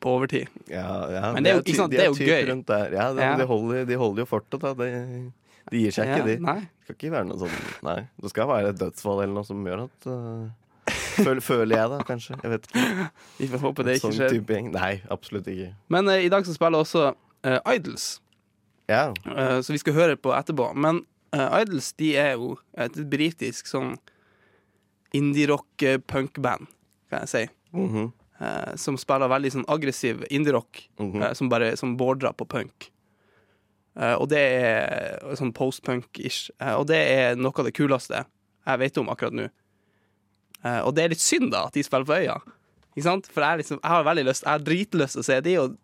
på 0.01 0.13
overtid. 0.17 0.47
Ja, 0.69 0.85
ja, 1.09 1.33
Men 1.33 1.43
det 1.43 1.51
er 1.51 1.55
jo- 1.59 1.63
ikke 1.63 1.75
sant, 1.75 1.91
de 1.91 1.97
det 1.97 2.05
er 2.05 2.11
jo 2.11 2.17
gøy. 2.19 2.93
Ja, 2.93 3.35
de, 3.37 3.45
holder, 3.47 3.85
de 3.87 3.95
holder 3.95 4.23
jo 4.23 4.25
fortet, 4.29 4.59
da. 4.61 4.73
De, 4.73 5.31
de 5.71 5.81
gir 5.81 5.91
seg 5.95 6.11
ikke, 6.11 6.25
de. 6.27 6.37
Nei. 6.43 6.59
Det 6.59 6.95
skal 6.95 6.95
ikke 6.97 7.15
være 7.15 7.27
noe 7.27 7.39
sånn 7.41 7.55
Nei. 7.83 7.97
Det 8.21 8.29
skal 8.31 8.47
være 8.47 8.69
et 8.71 8.79
dødsfall 8.79 9.23
eller 9.23 9.33
noe 9.35 9.47
som 9.47 9.63
gjør 9.65 9.81
at 9.87 10.07
uh, 10.11 10.93
føl, 11.23 11.41
Føler 11.43 11.75
jeg, 11.77 11.89
da, 11.91 11.97
kanskje. 12.07 12.37
Jeg 12.43 12.51
vet 12.53 12.67
ikke. 12.69 13.09
Vi 13.39 13.49
får 13.51 13.63
håpe 13.65 13.83
det 13.87 13.95
ikke 13.97 14.05
sånn 14.05 14.15
skjer. 14.19 14.35
type 14.37 14.55
gjeng. 14.55 14.69
Nei, 14.75 14.93
absolutt 15.11 15.47
ikke. 15.51 15.73
Men 15.91 16.07
uh, 16.11 16.19
i 16.19 16.29
dag 16.31 16.47
så 16.47 16.55
spiller 16.55 16.83
også 16.83 17.09
uh, 17.13 17.59
Idols, 17.73 18.21
Ja. 18.87 19.09
Uh, 19.27 19.59
så 19.59 19.75
vi 19.75 19.79
skal 19.83 19.93
høre 19.97 20.15
på 20.15 20.31
etterpå. 20.35 20.69
Men 20.75 21.03
Idols 21.35 21.91
de 21.99 22.13
er 22.15 22.37
jo 22.37 22.53
et 22.79 22.95
britisk 23.11 23.67
sånn 23.67 23.97
indie-rock-punkband, 25.15 26.67
kan 27.09 27.25
jeg 27.25 27.33
si. 27.33 27.43
mhm, 27.73 28.11
eh, 28.39 28.75
som 28.75 28.97
spiller 28.97 29.31
veldig 29.31 29.51
sånn 29.51 29.65
aggressiv 29.67 30.23
indie-rock, 30.29 30.89
-hmm. 30.97 31.23
eh, 31.23 31.33
som 31.33 31.49
bare 31.49 31.75
som 31.77 31.97
bordrer 31.97 32.33
på 32.33 32.45
punk. 32.45 32.91
Eh, 33.97 34.13
og 34.13 34.29
det 34.29 34.41
er 34.41 35.37
sånn 35.37 35.53
post-punk-ish. 35.57 36.51
Eh, 36.61 36.75
og 36.77 36.87
det 36.91 36.99
er 36.99 37.39
noe 37.39 37.55
av 37.55 37.65
det 37.65 37.73
kuleste 37.77 38.25
jeg 38.67 38.81
vet 38.83 38.99
om 39.01 39.09
akkurat 39.09 39.35
nå. 39.37 39.47
Eh, 40.63 40.81
og 40.83 40.93
det 40.97 41.03
er 41.03 41.13
litt 41.15 41.23
synd 41.23 41.51
da 41.53 41.65
at 41.69 41.77
de 41.77 41.83
spiller 41.85 42.07
på 42.07 42.19
øya. 42.19 42.37
Ikke 42.93 43.07
sant? 43.07 43.29
For 43.31 43.45
jeg, 43.45 43.63
liksom, 43.63 43.81
jeg 43.81 43.93
har 43.93 44.05
veldig 44.07 44.23
lyst 44.25 44.43
Jeg 44.43 44.51
har 44.51 44.63
dritlyst 44.65 45.17
til 45.17 45.21
å 45.21 45.27
se 45.27 45.41
de, 45.45 45.57
og 45.61 45.77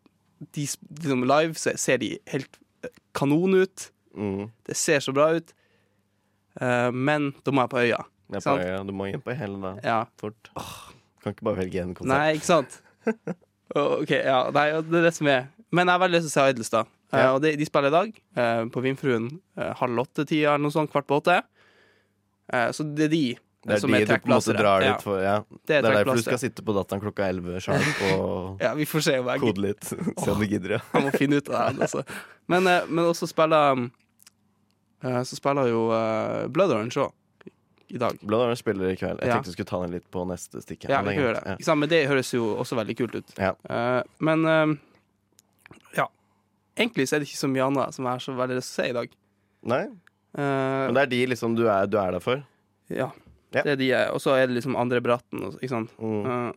de 0.54 0.64
liksom 0.66 1.28
live 1.30 1.78
ser 1.80 2.02
de 2.02 2.16
helt 2.34 2.58
eh, 2.84 2.94
kanon 3.18 3.62
ut. 3.64 3.90
Mm. 4.14 4.50
Det 4.68 4.78
ser 4.78 5.02
så 5.02 5.14
bra 5.16 5.34
ut. 5.40 5.54
Men 6.94 7.32
da 7.42 7.50
må 7.50 7.64
jeg 7.64 7.70
på 7.72 7.80
øya. 7.82 8.04
Sant? 8.36 8.46
på, 8.46 8.58
øya. 8.62 8.84
du 8.86 8.92
må 8.94 9.08
inn 9.10 9.24
på 9.26 9.34
hele, 9.34 9.58
det 9.58 9.88
Ja. 9.88 10.04
Fort. 10.22 10.52
Kan 11.24 11.36
ikke 11.36 11.48
bare 11.48 11.62
velge 11.64 11.82
en 11.82 11.94
konsert. 11.96 12.12
Nei, 12.14 12.36
ikke 12.38 12.50
sant? 12.50 12.80
OK, 13.80 14.12
ja. 14.12 14.42
Nei, 14.54 14.66
det 14.90 15.00
er 15.00 15.08
det 15.08 15.14
som 15.16 15.30
er. 15.32 15.48
Men 15.74 15.88
jeg 15.90 15.96
har 15.96 16.04
veldig 16.04 16.20
lyst 16.20 16.30
til 16.30 16.34
å 16.34 16.36
se 16.44 16.54
Idlestad. 16.54 16.92
Ja. 17.14 17.24
Uh, 17.24 17.32
og 17.38 17.42
de, 17.46 17.54
de 17.58 17.66
spiller 17.70 17.92
i 17.92 17.96
dag, 17.96 18.20
uh, 18.38 18.64
på 18.74 18.82
Vindfruen, 18.86 19.28
uh, 19.60 19.72
halv 19.80 20.04
åtte-tida 20.04 20.54
eller 20.56 20.66
noe 20.66 20.74
sånt, 20.76 20.92
kvart 20.94 21.08
på 21.10 21.20
åtte. 21.22 21.40
Eh, 22.54 22.70
så 22.76 22.84
det 22.84 23.06
er 23.08 23.12
de 23.14 23.24
Det 23.64 23.76
er 23.78 23.80
som 23.80 23.94
de 23.94 24.02
er 24.02 24.08
trekkplassere. 24.10 24.72
Ja, 24.84 24.98
for. 25.00 25.22
Ja. 25.24 25.38
det 25.48 25.68
Det 25.68 25.76
er 25.78 25.86
er 25.88 25.98
derfor 26.04 26.20
du 26.20 26.22
skal 26.26 26.40
sitte 26.42 26.66
på 26.66 26.74
dataen 26.76 27.00
klokka 27.00 27.30
11 27.32 27.62
sharp 27.64 28.02
og 28.12 28.62
Ja, 28.62 28.74
vi 28.76 28.86
får 28.86 29.06
se 29.08 29.18
om 29.20 29.30
jeg, 29.32 29.40
kode 29.40 29.64
litt. 29.64 29.84
Se 29.88 30.32
om 30.32 30.40
du 30.42 30.46
gidder, 30.46 30.78
ja. 30.78 30.80
jeg 30.94 31.06
må 31.06 31.14
finne 31.16 31.40
ut 31.40 31.50
av 31.50 31.54
det. 31.54 31.64
her, 31.64 31.84
Altså. 31.88 32.04
Men, 32.52 32.68
eh, 32.68 32.90
men 32.90 33.06
også 33.06 33.30
spiller 33.32 33.86
eh, 35.04 35.22
Så 35.24 35.40
spiller 35.40 35.72
jo 35.72 35.86
Blood 36.52 36.76
Orange 36.76 37.00
òg 37.08 37.14
i 37.94 38.00
dag. 38.02 38.18
Orange 38.26 38.58
spiller 38.60 38.90
i 38.90 38.96
kveld. 38.98 39.20
Jeg 39.22 39.30
Ja. 39.30 39.36
tenkte 39.38 39.52
du 39.52 39.56
skulle 39.56 39.70
ta 39.70 39.82
den 39.84 39.92
litt 39.94 40.08
på 40.12 40.24
neste 40.28 40.62
stikk. 40.64 40.88
Ja, 40.90 41.02
vi 41.06 41.14
det 41.14 41.22
greit. 41.22 41.44
det. 41.44 41.58
Ikke? 41.62 41.76
Men 41.78 41.90
det 41.92 42.00
høres 42.10 42.32
jo 42.34 42.48
også 42.58 42.76
veldig 42.80 42.96
kult 42.98 43.16
ut. 43.20 43.34
Ja. 43.38 43.54
Uh, 43.70 44.02
men 44.20 44.46
uh, 44.50 44.74
ja. 45.98 46.08
Egentlig 46.76 47.06
så 47.08 47.16
er 47.18 47.20
det 47.24 47.30
ikke 47.30 47.44
så 47.44 47.50
mye 47.54 47.68
annet 47.68 47.94
som 47.94 48.06
jeg 48.10 48.12
har 48.18 48.24
så 48.26 48.34
veldig 48.38 48.58
lyst 48.58 48.74
til 48.74 48.82
å 48.82 48.86
se 48.86 48.90
i 48.90 48.98
dag. 49.02 49.20
Nei, 49.64 49.84
Uh, 50.34 50.90
men 50.90 50.96
det 50.96 51.02
er 51.04 51.10
de 51.12 51.18
liksom 51.30 51.52
du 51.56 51.68
er, 51.70 51.86
du 51.86 51.94
er 52.02 52.12
der 52.16 52.20
for. 52.20 52.40
ja. 52.90 53.12
Ja. 53.54 53.62
Det 53.62 53.72
er 53.72 53.76
de 53.78 53.86
jeg 53.92 54.10
Og 54.10 54.18
så 54.20 54.32
er 54.34 54.48
det 54.48 54.56
liksom 54.56 54.74
andre 54.76 54.98
bratten. 55.00 55.44
Ikke 55.62 55.70
sant? 55.70 55.92
Mm. 56.02 56.56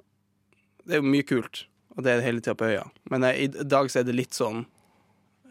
Det 0.87 0.94
er 0.96 1.03
jo 1.03 1.11
mye 1.12 1.27
kult, 1.29 1.66
og 1.92 2.03
det 2.07 2.12
er 2.14 2.16
det 2.22 2.25
hele 2.25 2.40
tida 2.40 2.55
på 2.57 2.64
øya. 2.70 2.87
Men 3.12 3.22
i 3.37 3.49
dag 3.49 3.90
så 3.92 4.01
er 4.01 4.05
det 4.09 4.14
litt 4.16 4.33
sånn 4.33 4.64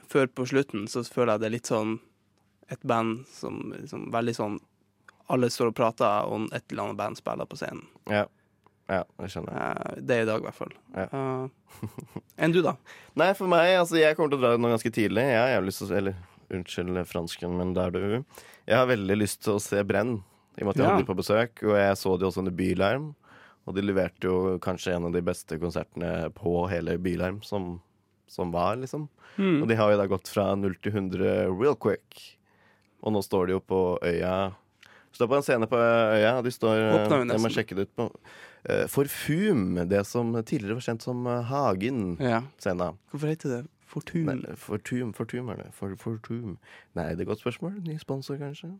før 0.09 0.25
på 0.25 0.47
slutten 0.49 0.87
så 0.89 1.03
føler 1.05 1.35
jeg 1.35 1.39
det 1.43 1.45
er 1.45 1.53
litt 1.53 1.69
sånn 1.69 1.99
et 2.73 2.81
band 2.81 3.27
som 3.29 3.59
liksom 3.77 4.09
veldig 4.09 4.33
sånn 4.35 4.59
Alle 5.33 5.49
står 5.49 5.71
og 5.71 5.75
prater, 5.77 6.27
og 6.29 6.49
et 6.53 6.65
eller 6.71 6.83
annet 6.83 6.97
band 6.99 7.17
spiller 7.17 7.47
på 7.49 7.57
scenen. 7.57 7.81
Ja. 8.11 8.25
ja, 8.91 9.01
det 9.17 9.29
skjønner 9.33 9.55
jeg. 9.57 9.79
Eh, 9.97 10.01
Det 10.05 10.15
er 10.19 10.21
i 10.21 10.29
dag, 10.29 10.43
i 10.43 10.45
hvert 10.45 10.59
fall. 10.59 10.73
Ja. 10.93 11.07
Uh, 11.09 11.89
Enn 12.37 12.53
du, 12.53 12.61
da? 12.61 12.75
Nei, 13.19 13.31
for 13.33 13.49
meg, 13.49 13.71
altså 13.79 13.97
jeg 13.97 14.15
kommer 14.17 14.35
til 14.35 14.39
å 14.39 14.43
dra 14.45 14.53
nå 14.61 14.69
ganske 14.75 14.91
tidlig. 14.93 15.25
Jeg 15.33 15.55
har 15.57 15.65
lyst 15.65 15.81
til 15.81 15.89
å 15.93 15.97
Eller 15.97 16.15
unnskyld 16.53 16.99
fransken, 17.09 17.55
men 17.57 17.73
der 17.73 17.89
du 17.95 17.99
Jeg 18.67 18.77
har 18.77 18.85
veldig 18.91 19.17
lyst 19.17 19.41
til 19.47 19.55
å 19.57 19.61
se 19.63 19.81
Brenn. 19.83 20.19
I 20.55 20.61
og 20.63 20.67
med 20.67 20.75
at 20.75 20.77
jeg 20.77 20.85
Ja. 20.85 20.91
hadde 20.93 21.03
de 21.05 21.09
på 21.09 21.17
besøk, 21.19 21.63
og 21.65 21.73
jeg 21.75 21.97
så 21.97 22.13
de 22.19 22.25
også 22.29 22.39
under 22.43 22.53
Bylarm. 22.55 23.15
Og 23.65 23.73
de 23.75 23.81
leverte 23.81 24.29
jo 24.29 24.59
kanskje 24.61 24.93
en 24.93 25.05
av 25.09 25.11
de 25.11 25.23
beste 25.25 25.57
konsertene 25.59 26.29
på 26.37 26.69
hele 26.69 26.99
Bylarm 27.01 27.41
som, 27.43 27.81
som 28.29 28.51
var, 28.53 28.75
liksom. 28.77 29.09
Mm. 29.41 29.63
Og 29.63 29.67
de 29.67 29.75
har 29.75 29.89
jo 29.91 29.97
da 29.97 30.05
gått 30.07 30.29
fra 30.29 30.51
0 30.55 30.75
til 30.85 30.93
100 30.93 31.49
real 31.59 31.75
quick. 31.75 32.37
Og 33.01 33.11
nå 33.17 33.23
står 33.25 33.47
de 33.49 33.57
jo 33.57 33.59
på 33.65 33.79
øya 34.05 34.53
Står 35.15 35.29
på 35.31 35.37
en 35.37 35.45
scene 35.47 35.67
på 35.71 35.79
øya. 35.79 36.33
De 36.43 36.51
står 36.51 36.81
Jeg 37.31 37.39
må 37.43 37.51
sjekke 37.53 37.77
det 37.77 37.87
ut 37.87 37.93
på 37.95 38.07
uh, 38.09 38.83
Forfum, 38.91 39.77
det 39.87 40.01
som 40.09 40.33
tidligere 40.43 40.79
var 40.79 40.87
kjent 40.89 41.05
som 41.05 41.23
eh, 41.29 41.45
Hagen. 41.51 42.01
Ja. 42.19 42.41
Scena. 42.59 42.91
Hvorfor 43.13 43.31
heter 43.31 43.53
det 43.53 43.61
Fortum? 43.85 44.27
Nei, 44.27 44.55
Fortum, 44.59 45.13
Fortum 45.15 45.53
er 45.53 45.61
det. 45.61 45.69
For, 45.77 45.93
fortum. 46.01 46.57
Nei, 46.97 47.07
det 47.13 47.21
er 47.21 47.27
et 47.27 47.29
godt 47.29 47.43
spørsmål. 47.45 47.77
Ny 47.85 47.95
sponsor, 48.01 48.35
kanskje? 48.41 48.73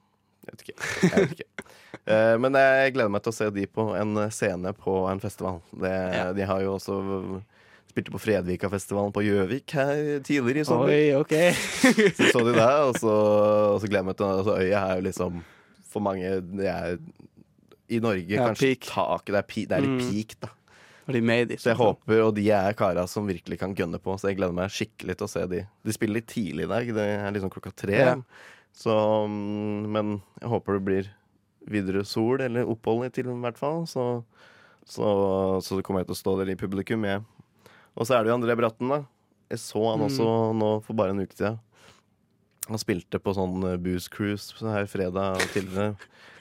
Jeg 0.45 0.51
vet 0.51 0.63
ikke. 0.65 0.75
Jeg 1.05 1.21
vet 1.21 1.35
ikke. 1.37 1.65
uh, 2.09 2.35
men 2.43 2.57
jeg 2.59 2.95
gleder 2.97 3.13
meg 3.15 3.23
til 3.23 3.31
å 3.31 3.37
se 3.39 3.49
de 3.55 3.67
på 3.71 3.87
en 3.95 4.25
scene 4.33 4.75
på 4.75 4.97
en 5.11 5.23
festival. 5.23 5.61
Det, 5.71 5.93
Ja. 6.19 6.27
De 6.35 6.49
har 6.51 6.65
jo 6.65 6.75
også 6.75 6.99
spilte 7.95 8.11
på 8.11 8.19
Fredvika-festivalen 8.19 9.13
på 9.15 9.23
Gjøvik 9.23 9.71
her 9.77 10.19
tidligere 10.25 10.65
i 10.65 10.67
sommer. 10.67 10.91
Oi, 10.91 11.13
OK. 11.15 11.35
Så 12.17 12.31
så 12.33 12.41
de 12.43 12.51
det, 12.57 12.71
og 12.89 12.97
så, 12.99 13.13
og 13.71 13.77
så 13.79 13.87
gleder 13.87 14.01
jeg 14.03 14.09
meg 14.09 14.17
til 14.19 14.27
altså, 14.33 14.57
Øya 14.59 14.81
er 14.89 14.99
jo 14.99 15.05
liksom 15.05 15.37
For 15.95 16.03
mange 16.03 16.35
det 16.59 16.67
er 16.67 16.97
i 17.87 17.99
Norge 18.03 18.27
Ja, 18.35 18.49
kanskje 18.49 18.73
peak. 18.73 18.87
taket 18.91 19.31
det 19.31 19.39
er, 19.39 19.47
pi, 19.47 19.65
det 19.69 19.77
er 19.77 19.83
litt 19.85 19.95
Mm. 20.01 20.05
peak, 20.11 20.35
da. 20.43 20.49
Og 21.07 21.13
de 21.13 21.21
made 21.21 21.51
it. 21.53 21.59
Så 21.61 21.69
jeg 21.69 21.77
håper, 21.77 22.21
og 22.25 22.31
de 22.35 22.47
er 22.49 22.73
kara 22.73 23.03
som 23.07 23.27
virkelig 23.29 23.59
kan 23.61 23.75
gønne 23.77 23.99
på, 24.01 24.15
så 24.17 24.27
jeg 24.31 24.39
gleder 24.39 24.55
meg 24.57 24.71
skikkelig 24.73 25.15
til 25.19 25.27
å 25.27 25.29
se 25.29 25.43
de. 25.51 25.59
De 25.85 25.93
spiller 25.93 26.17
litt 26.17 26.27
tidlig 26.33 26.65
i 26.65 26.71
dag, 26.71 26.87
det 26.97 27.05
er 27.21 27.31
liksom 27.35 27.51
klokka 27.53 27.71
tre. 27.77 27.93
Ja. 27.99 28.15
Så, 28.73 28.89
mm, 29.29 29.85
men 29.93 30.15
jeg 30.41 30.49
håper 30.49 30.73
det 30.79 30.83
blir 30.87 31.11
videre 31.69 32.03
sol, 32.05 32.41
eller 32.41 32.65
opphold 32.65 33.13
til 33.13 33.29
i 33.29 33.37
hvert 33.37 33.57
fall. 33.61 33.85
Så, 33.85 34.23
så, 34.85 35.61
så 35.61 35.77
kommer 35.85 36.01
jeg 36.01 36.09
til 36.09 36.17
å 36.17 36.23
stå 36.23 36.33
der 36.41 36.51
i 36.51 36.57
publikum 36.59 37.05
jeg. 37.05 37.21
Og 37.95 38.05
så 38.09 38.17
er 38.17 38.23
det 38.25 38.33
jo 38.33 38.39
André 38.41 38.57
Bratten, 38.57 38.89
da. 38.89 39.03
Jeg 39.53 39.59
så 39.61 39.85
han 39.91 40.01
Mm. 40.01 40.07
også 40.09 40.27
nå 40.57 40.71
for 40.83 40.93
bare 40.97 41.13
en 41.13 41.21
uke 41.21 41.37
siden. 41.37 41.59
Han 42.65 42.81
spilte 42.81 43.19
på 43.21 43.33
sånn 43.37 43.59
eh, 43.67 43.77
Booze 43.81 44.09
Cruise 44.11 44.55
så 44.55 44.71
her 44.73 44.87
fredag 44.89 45.41
tidligere. 45.53 45.95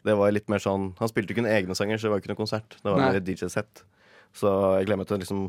Det 0.05 0.15
var 0.19 0.33
litt 0.33 0.51
mer 0.53 0.61
sånn 0.61 0.91
Han 0.99 1.09
spilte 1.11 1.33
ikke 1.33 1.45
noen 1.45 1.55
egne 1.57 1.77
sanger, 1.77 1.99
så 2.01 2.09
det 2.09 2.15
var 2.15 2.23
ikke 2.23 2.33
noe 2.33 2.41
konsert. 2.41 2.77
Det 2.81 2.89
var 2.91 3.01
Nei. 3.01 3.09
mer 3.11 3.19
et 3.21 3.27
DJ-sett. 3.29 3.85
Så 4.37 4.51
jeg 4.79 4.89
glemte 4.89 5.09
til 5.11 5.19
å 5.19 5.23
liksom 5.23 5.43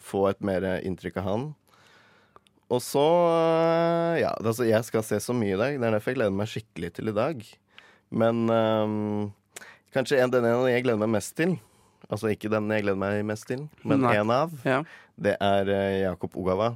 få 0.00 0.28
et 0.30 0.40
mer 0.46 0.64
inntrykk 0.86 1.18
av 1.20 1.26
han. 1.28 1.48
Og 2.70 2.78
så 2.84 3.02
øh, 3.02 4.20
Ja, 4.22 4.30
altså 4.38 4.66
jeg 4.68 4.86
skal 4.86 5.04
se 5.06 5.18
så 5.22 5.34
mye 5.36 5.56
i 5.56 5.60
dag. 5.60 5.78
Det 5.78 5.86
er 5.88 5.96
derfor 5.96 6.12
jeg 6.14 6.20
gleder 6.20 6.38
meg 6.38 6.50
skikkelig 6.50 6.92
til 6.98 7.10
i 7.10 7.16
dag. 7.16 7.42
Men 8.10 8.44
um, 8.50 9.32
kanskje 9.94 10.18
en, 10.22 10.32
den 10.32 10.46
ene 10.46 10.70
jeg 10.72 10.86
gleder 10.86 10.98
meg 11.02 11.12
mest 11.14 11.36
til 11.38 11.54
Altså 12.10 12.30
ikke 12.32 12.50
den 12.50 12.66
jeg 12.74 12.82
gleder 12.82 12.98
meg 12.98 13.20
mest 13.28 13.46
til, 13.46 13.68
men 13.86 14.00
Nei. 14.02 14.16
en 14.18 14.30
av. 14.34 14.54
Ja. 14.66 14.80
Det 15.14 15.36
er 15.38 15.68
Jakob 16.00 16.34
Ogawa. 16.40 16.72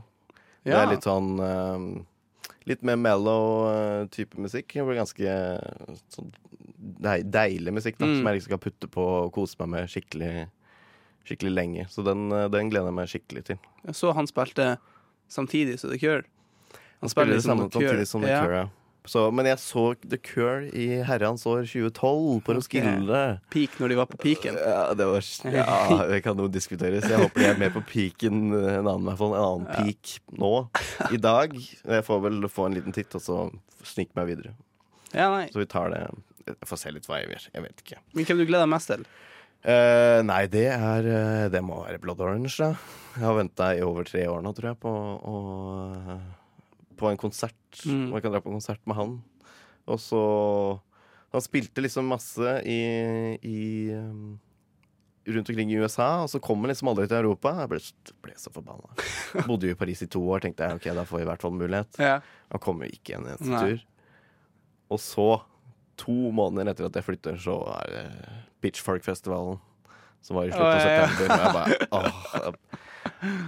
Det 0.63 0.77
er 0.79 0.87
litt 0.93 1.07
sånn 1.07 1.33
øhm, 1.43 1.89
Litt 2.67 2.83
mer 2.83 2.97
mellow 2.97 3.67
øh, 3.69 4.07
type 4.09 4.39
musikk. 4.41 4.73
Det 4.73 4.85
blir 4.87 4.97
ganske 4.97 5.35
sånn 6.15 6.31
deilig 7.31 7.73
musikk 7.73 7.99
da, 7.99 8.07
Mm. 8.07 8.17
som 8.19 8.27
jeg 8.29 8.39
liksom 8.39 8.51
skal 8.53 8.59
putte 8.59 8.89
på 8.89 9.05
og 9.05 9.33
kose 9.33 9.57
meg 9.61 9.69
med 9.69 9.89
skikkelig, 9.93 10.49
skikkelig 11.29 11.53
lenge. 11.55 11.87
Så 11.93 12.05
den, 12.05 12.31
øh, 12.33 12.49
den 12.51 12.71
gleder 12.71 12.89
jeg 12.91 12.95
meg 12.95 13.09
skikkelig 13.09 13.45
til. 13.45 13.59
Jeg 13.85 13.95
så 13.95 14.15
han 14.15 14.27
spilte 14.27 14.79
samtidig 15.29 15.79
som 15.81 15.91
The 15.91 15.99
Cure. 15.99 16.23
Han 17.01 17.09
spiller 17.13 17.35
det 17.35 17.43
liksom 17.43 17.71
samtidig 17.71 18.07
som 18.09 18.23
The. 18.23 18.29
Cure. 18.41 18.57
Ja. 18.65 18.69
Så, 19.05 19.27
men 19.37 19.45
jeg 19.45 19.59
så 19.61 19.83
The 20.01 20.17
Cure 20.17 20.71
i 20.73 20.87
herrens 21.05 21.43
år 21.45 21.67
2012 21.69 22.39
på 22.47 22.55
Roskilde. 22.57 23.19
Okay. 23.37 23.41
Peak 23.53 23.75
når 23.83 23.93
de 23.93 23.99
var 23.99 24.09
på 24.09 24.21
peaken. 24.23 24.57
Ja, 24.57 24.95
det 24.97 25.09
var 25.11 25.27
Ja, 25.53 26.07
det 26.09 26.23
kan 26.25 26.41
jo 26.41 26.47
diskuteres. 26.49 27.05
Jeg 27.11 27.21
håper 27.21 27.43
de 27.43 27.49
er 27.51 27.61
mer 27.61 27.75
på 27.75 27.83
peaken 27.85 28.47
en 28.55 28.89
annen, 28.89 29.11
en 29.13 29.37
annen 29.37 29.67
Ja. 29.69 29.83
peak 29.83 30.15
nå. 30.41 30.53
I 31.13 31.21
dag. 31.21 31.53
Jeg 31.53 32.07
får 32.07 32.23
vel 32.25 32.49
få 32.49 32.67
en 32.71 32.79
liten 32.79 32.97
titt, 32.97 33.13
og 33.15 33.21
så 33.21 33.43
snike 33.85 34.17
meg 34.17 34.31
videre. 34.33 34.55
Ja. 35.13 35.29
Så 35.53 35.61
vi 35.61 35.67
tar 35.69 35.93
det 35.93 36.07
Jeg 36.47 36.69
får 36.69 36.81
se 36.81 36.91
litt 36.93 37.07
hva 37.09 37.21
jeg 37.21 37.29
gjør. 37.29 37.45
Jeg 37.55 37.63
vet 37.69 37.85
ikke. 37.85 38.01
Men 38.15 38.25
hvem 38.25 38.41
du 38.41 38.47
gleder 38.49 38.65
deg 38.65 38.73
mest 38.73 38.89
til? 38.89 39.05
Uh, 39.65 40.21
nei, 40.29 40.43
det 40.53 40.67
er 40.69 41.07
eh, 41.09 41.47
Det 41.49 41.63
må 41.65 41.79
være 41.87 41.97
Blood 42.03 42.21
Orange, 42.21 42.53
da. 42.59 42.75
Jeg 43.17 43.25
har 43.25 43.37
venta 43.39 43.71
i 43.73 43.81
over 43.85 44.05
tre 44.05 44.27
år 44.29 44.43
nå, 44.45 44.53
tror 44.57 44.73
jeg, 44.73 44.81
på, 44.83 44.91
å, 44.93 46.19
på 46.97 47.11
en 47.11 47.21
konsert. 47.21 47.83
Mm. 47.85 48.11
Man 48.13 48.23
kan 48.25 48.35
dra 48.35 48.41
på 48.43 48.51
en 48.51 48.59
konsert 48.59 48.83
med 48.89 48.99
han. 48.99 49.15
Og 49.91 50.01
så 50.01 50.25
Han 51.35 51.43
spilte 51.43 51.83
liksom 51.83 52.07
masse 52.07 52.51
i, 52.63 52.79
i 53.43 53.91
um, 53.91 54.37
rundt 55.27 55.49
omkring 55.51 55.73
i 55.73 55.81
USA, 55.83 56.23
og 56.23 56.31
så 56.31 56.39
kom 56.39 56.61
han 56.63 56.71
liksom 56.71 56.93
aldri 56.93 57.09
til 57.11 57.17
Europa. 57.25 57.57
Jeg 57.65 57.73
ble, 57.73 57.81
ble 58.23 58.35
så 58.39 58.53
forbanna. 58.55 58.95
Bodde 59.49 59.67
jo 59.67 59.75
i 59.75 59.79
Paris 59.81 60.05
i 60.05 60.09
to 60.15 60.23
år, 60.31 60.45
tenkte 60.45 60.69
jeg 60.69 60.79
ok, 60.79 60.87
da 60.95 61.05
får 61.09 61.21
jeg 61.21 61.27
i 61.27 61.31
hvert 61.33 61.47
fall 61.47 61.57
mulighet. 61.59 61.99
Ja. 61.99 62.15
Han 62.55 62.63
kom 62.63 62.85
jo 62.87 62.91
ikke 62.93 63.19
en 63.19 63.27
eneste 63.33 63.51
Nei. 63.51 63.65
tur. 63.65 63.83
Og 64.95 65.03
så, 65.03 65.29
to 65.99 66.15
måneder 66.39 66.71
etter 66.71 66.87
at 66.87 67.01
jeg 67.01 67.09
flytter, 67.09 67.41
så 67.41 67.59
er 67.81 67.95
det 67.97 68.05
Pitchfork-festivalen. 68.63 69.59
Som 70.25 70.39
var 70.39 70.49
i 70.49 70.55
slutten 70.55 70.71
av 70.71 70.81
september. 70.81 71.27
Og 71.27 71.41
jeg 71.43 71.55
bare 71.59 71.89
åh, 71.99 72.93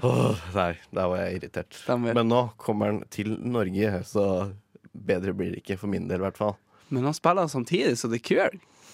åh, 0.02 0.36
Nei, 0.54 0.70
der 0.94 1.08
var 1.10 1.16
jeg 1.24 1.40
irritert. 1.40 1.74
Stemmer. 1.82 2.14
Men 2.16 2.28
nå 2.30 2.42
kommer 2.60 2.92
han 2.92 3.02
til 3.12 3.36
Norge, 3.40 4.02
så 4.08 4.26
bedre 4.96 5.34
blir 5.36 5.52
det 5.54 5.62
ikke 5.64 5.78
for 5.80 5.92
min 5.92 6.08
del, 6.08 6.20
i 6.22 6.26
hvert 6.26 6.38
fall. 6.40 6.56
Men 6.94 7.04
han 7.08 7.16
spiller 7.16 7.48
samtidig 7.50 7.96
så 7.98 8.08
The 8.12 8.18
Cure. 8.22 8.50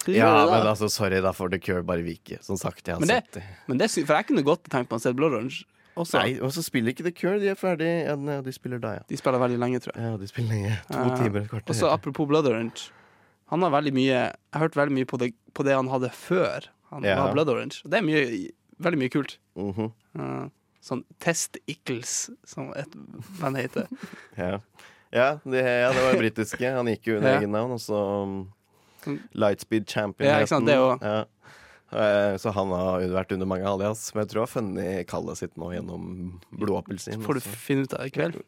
Ja, 0.09 0.31
men 0.49 0.65
altså, 0.67 0.89
sorry, 0.91 1.21
da 1.23 1.31
får 1.31 1.53
The 1.53 1.59
Cure 1.63 1.83
bare 1.87 2.03
vike. 2.03 2.39
Som 2.43 2.57
sagt, 2.59 2.81
jeg 2.87 2.95
har 2.95 2.99
Men 2.99 3.07
det- 3.07 3.21
sett 3.23 3.31
det. 3.37 3.43
Men 3.67 3.77
det, 3.77 3.89
for 3.91 4.15
jeg 4.17 4.27
kunne 4.27 4.43
godt 4.43 4.63
tenkt 4.67 4.89
meg 4.91 4.99
å 4.99 5.01
se 5.01 5.13
Blood 5.13 5.31
Orange 5.37 5.61
også. 5.95 6.17
Nei, 6.19 6.39
og 6.41 6.51
så 6.51 6.63
spiller 6.65 6.91
ikke 6.91 7.05
The 7.05 7.11
Cure. 7.13 7.39
De 7.39 7.47
er 7.47 7.55
ferdig. 7.55 7.91
Ja, 8.09 8.41
de 8.41 8.51
spiller 8.51 8.79
da, 8.81 8.95
ja. 8.97 9.03
De 9.07 9.15
spiller 9.15 9.39
veldig 9.39 9.59
lenge, 9.61 9.79
tror 9.79 9.93
jeg. 9.95 10.03
Ja, 10.03 10.17
de 10.17 10.27
spiller 10.27 10.49
lenge. 10.57 10.73
To 10.89 10.97
uh, 10.99 11.15
timer, 11.21 11.45
et 11.45 11.49
kvarter. 11.53 11.69
Og 11.69 11.75
så 11.79 11.91
apropos 11.93 12.27
Blood 12.27 12.47
Orange. 12.49 12.89
Han 13.53 13.61
har 13.61 13.69
veldig 13.69 13.93
mye 13.93 14.09
Jeg 14.09 14.33
har 14.53 14.59
hørt 14.65 14.75
veldig 14.75 14.93
mye 14.97 15.05
på 15.05 15.19
det, 15.21 15.31
på 15.53 15.63
det 15.63 15.75
han 15.77 15.87
hadde 15.87 16.09
før 16.09 16.67
han 16.89 17.03
Ja. 17.05 17.19
var 17.23 17.33
Blood 17.37 17.49
Orange. 17.53 17.81
Det 17.85 17.99
er 18.01 18.01
mye, 18.03 18.49
veldig 18.83 18.99
mye 19.03 19.13
kult. 19.13 19.37
Mhm, 19.59 19.91
Uh, 20.13 20.49
sånn 20.83 21.03
Test 21.23 21.57
Ickles, 21.67 22.29
som 22.45 22.67
et 22.77 22.91
band 23.39 23.57
heter. 23.57 23.87
ja. 24.37 24.59
Ja, 25.13 25.27
det, 25.45 25.61
ja, 25.63 25.91
det 25.93 26.01
var 26.03 26.17
britiske. 26.19 26.69
Han 26.75 26.89
gikk 26.89 27.07
jo 27.07 27.15
under 27.19 27.33
Ja. 27.35 27.39
egen 27.39 27.51
navn, 27.53 27.71
og 27.75 27.79
så 27.81 27.99
um, 28.23 28.35
Lightspeed 29.33 29.87
Champion. 29.89 30.29
Ja, 30.29 30.39
ikke 30.41 30.47
sant, 30.55 30.65
det 30.69 30.77
også. 30.77 30.99
Ja. 31.05 31.23
Eh, 31.93 32.37
Så 32.41 32.49
han 32.55 32.71
har 32.73 33.03
vært 33.13 33.31
under 33.35 33.45
mange 33.45 33.67
alias, 33.69 34.07
men 34.15 34.23
jeg 34.23 34.31
tror 34.31 34.39
han 34.41 34.47
har 34.47 34.53
funnet 34.53 35.07
kallet 35.11 35.37
sitt 35.37 35.53
nå 35.61 35.69
gjennom 35.75 36.39
blodappelsin. 36.57 37.21
Får 37.21 37.37
du 37.37 37.41
finne 37.45 37.83
ut 37.85 37.93
av 37.93 38.01
det 38.01 38.09
i 38.09 38.15
kveld. 38.15 38.39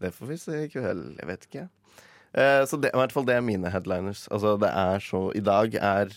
Det 0.00 0.12
får 0.14 0.26
vi 0.30 0.36
se 0.38 0.60
i 0.64 0.68
kveld. 0.70 1.16
Jeg 1.18 1.26
vet 1.32 1.46
ikke. 1.48 1.64
Eh, 2.34 2.62
så 2.70 2.78
det, 2.80 2.92
i 2.94 2.98
hvert 3.02 3.12
fall 3.12 3.26
det 3.26 3.34
er 3.34 3.42
mine 3.42 3.68
headliners. 3.74 4.28
Altså, 4.30 4.54
det 4.62 4.70
er 4.70 5.02
så 5.02 5.24
I 5.34 5.42
dag 5.42 5.74
er 5.74 6.14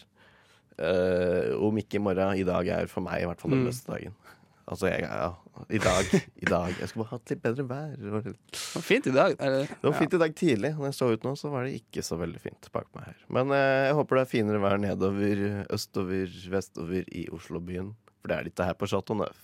eh, 0.79 1.53
Om 1.57 1.77
ikke 1.81 1.95
i 1.99 2.03
morgen, 2.03 2.35
i 2.37 2.43
dag 2.47 2.67
er 2.67 2.87
for 2.91 3.01
meg 3.05 3.21
i 3.23 3.25
hvert 3.29 3.41
fall 3.41 3.51
den 3.55 3.63
Mm. 3.65 3.69
beste 3.71 3.91
dagen. 3.91 4.15
Altså, 4.65 4.87
jeg, 4.89 5.03
ja, 5.05 5.27
i 5.69 5.77
dag. 5.77 6.07
I 6.41 6.45
dag. 6.49 6.71
Jeg 6.81 6.89
skulle 6.89 7.03
bare 7.05 7.19
hatt 7.19 7.29
litt 7.29 7.41
bedre 7.43 7.63
vær. 7.69 7.91
Det 8.01 8.09
var, 8.09 8.23
litt, 8.25 8.39
Det 8.49 8.73
var 8.73 8.81
fint 8.81 9.05
i 9.05 9.11
dag. 9.13 9.35
Eller, 9.37 9.67
det 9.69 9.85
var 9.85 9.93
fint 9.93 10.13
i 10.17 10.19
dag 10.23 10.33
tidlig. 10.33 10.71
Når 10.73 10.87
jeg 10.87 10.95
så 10.97 11.09
ut 11.13 11.23
nå, 11.27 11.33
så 11.37 11.51
var 11.53 11.67
det 11.67 11.75
ikke 11.77 12.01
så 12.01 12.17
veldig 12.17 12.41
fint 12.41 12.69
bak 12.73 12.87
meg 12.97 13.03
her. 13.11 13.19
Men 13.29 13.53
uh, 13.53 13.59
jeg 13.85 13.93
håper 13.99 14.17
det 14.17 14.23
er 14.23 14.31
finere 14.31 14.61
vær 14.63 14.79
nedover, 14.81 15.43
østover, 15.69 16.33
vestover 16.49 17.05
i 17.13 17.27
Oslobyen. 17.37 17.91
For 18.23 18.31
det 18.33 18.39
er 18.39 18.47
litt 18.49 18.55
ikke 18.57 18.65
her 18.71 18.79
på 18.81 18.89
Chateau 18.89 19.19
Neuf. 19.21 19.37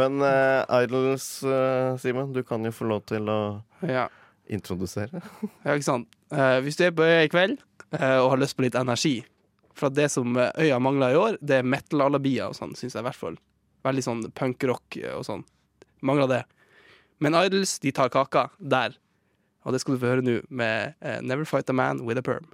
Men 0.00 0.16
uh, 0.24 0.64
Idols, 0.80 1.28
Simen, 2.00 2.32
du 2.32 2.40
kan 2.42 2.64
jo 2.64 2.72
få 2.72 2.88
lov 2.88 3.04
til 3.12 3.28
å 3.28 3.38
Ja. 3.84 4.06
introdusere. 4.48 5.20
Ja, 5.60 5.74
ikke 5.76 5.84
sant. 5.90 6.08
Hvis 6.64 6.80
du 6.80 6.86
er 6.88 6.96
på 6.96 7.04
øya 7.04 7.26
i 7.26 7.28
kveld 7.28 7.60
og 7.92 8.30
har 8.32 8.40
lyst 8.40 8.56
på 8.56 8.64
litt 8.64 8.80
energi 8.80 9.18
For 9.78 9.88
at 9.88 9.96
det 9.96 10.08
som 10.12 10.36
eh, 10.36 10.52
øya 10.66 10.78
mangler 10.82 11.14
i 11.14 11.20
år, 11.20 11.38
det 11.40 11.60
er 11.60 11.68
metal-alabier 11.68 12.50
og 12.50 12.58
sånn, 12.58 12.74
syns 12.78 12.96
jeg 12.96 13.02
i 13.02 13.08
hvert 13.08 13.18
fall. 13.18 13.38
Veldig 13.86 14.04
sånn 14.04 14.24
punkrock 14.36 14.98
eh, 15.00 15.14
og 15.16 15.24
sånn. 15.28 15.44
Mangler 16.04 16.30
det. 16.30 16.42
Men 17.22 17.36
Idols, 17.38 17.78
de 17.82 17.92
tar 17.94 18.10
kaka 18.12 18.48
der. 18.58 18.96
Og 19.62 19.74
det 19.74 19.82
skal 19.82 19.94
du 19.94 20.02
få 20.02 20.10
høre 20.10 20.24
nå 20.26 20.40
med 20.50 20.96
uh, 21.04 21.20
Never 21.22 21.46
Fight 21.46 21.70
a 21.70 21.76
Man 21.76 22.02
With 22.02 22.18
a 22.18 22.24
Perm. 22.26 22.48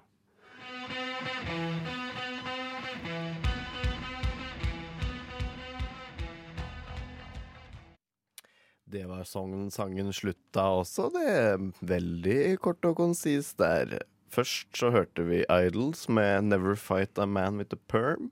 Det 8.88 9.04
var 9.04 9.24
sangen, 9.28 9.70
sangen 9.72 10.12
slutta 10.16 10.62
også, 10.80 11.10
det. 11.12 11.72
Veldig 11.84 12.56
kort 12.64 12.84
og 12.88 12.96
konsist 12.96 13.58
der. 13.60 13.98
Først 14.30 14.68
så 14.76 14.90
hørte 14.92 15.24
vi 15.24 15.44
Idols 15.48 16.08
med 16.08 16.44
'Never 16.44 16.76
Fight 16.76 17.18
a 17.18 17.26
Man 17.26 17.58
with 17.58 17.72
a 17.72 17.78
Perm'. 17.88 18.30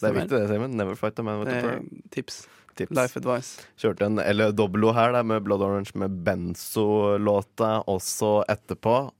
Det 0.00 0.08
er 0.10 0.12
viktig 0.12 0.38
det, 0.38 0.48
Simen. 0.48 0.76
'Never 0.76 0.94
Fight 0.94 1.18
a 1.18 1.22
Man 1.22 1.40
with 1.40 1.50
a 1.50 1.58
er 1.58 1.62
Perm'. 1.62 2.02
tips. 2.10 2.46
Tips. 2.76 2.90
Life 2.90 3.16
advice. 3.16 3.62
Kjørte 3.78 4.06
en 4.06 4.18
eller 4.18 4.50
dobbelo 4.52 4.92
her 4.92 5.12
der, 5.12 5.22
med 5.22 5.44
Blood 5.44 5.62
Orange 5.62 5.92
med 5.94 6.10
Benzo-låta 6.24 7.84
også 7.86 8.44
etterpå. 8.50 9.12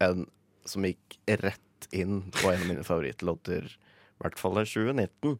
En 0.00 0.26
som 0.66 0.82
gikk 0.82 1.18
rett 1.28 1.88
inn 1.92 2.24
på 2.34 2.50
en 2.50 2.60
av 2.60 2.66
mine 2.66 2.84
favorittlåter, 2.84 3.64
i 3.70 4.24
hvert 4.24 4.38
fall 4.38 4.58
i 4.58 4.64
2019. 4.66 5.38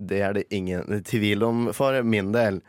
Det 0.00 0.20
er 0.24 0.32
det 0.32 0.46
ingen 0.50 1.02
tvil 1.04 1.44
om 1.44 1.72
for 1.76 2.02
min 2.02 2.32
del. 2.32 2.62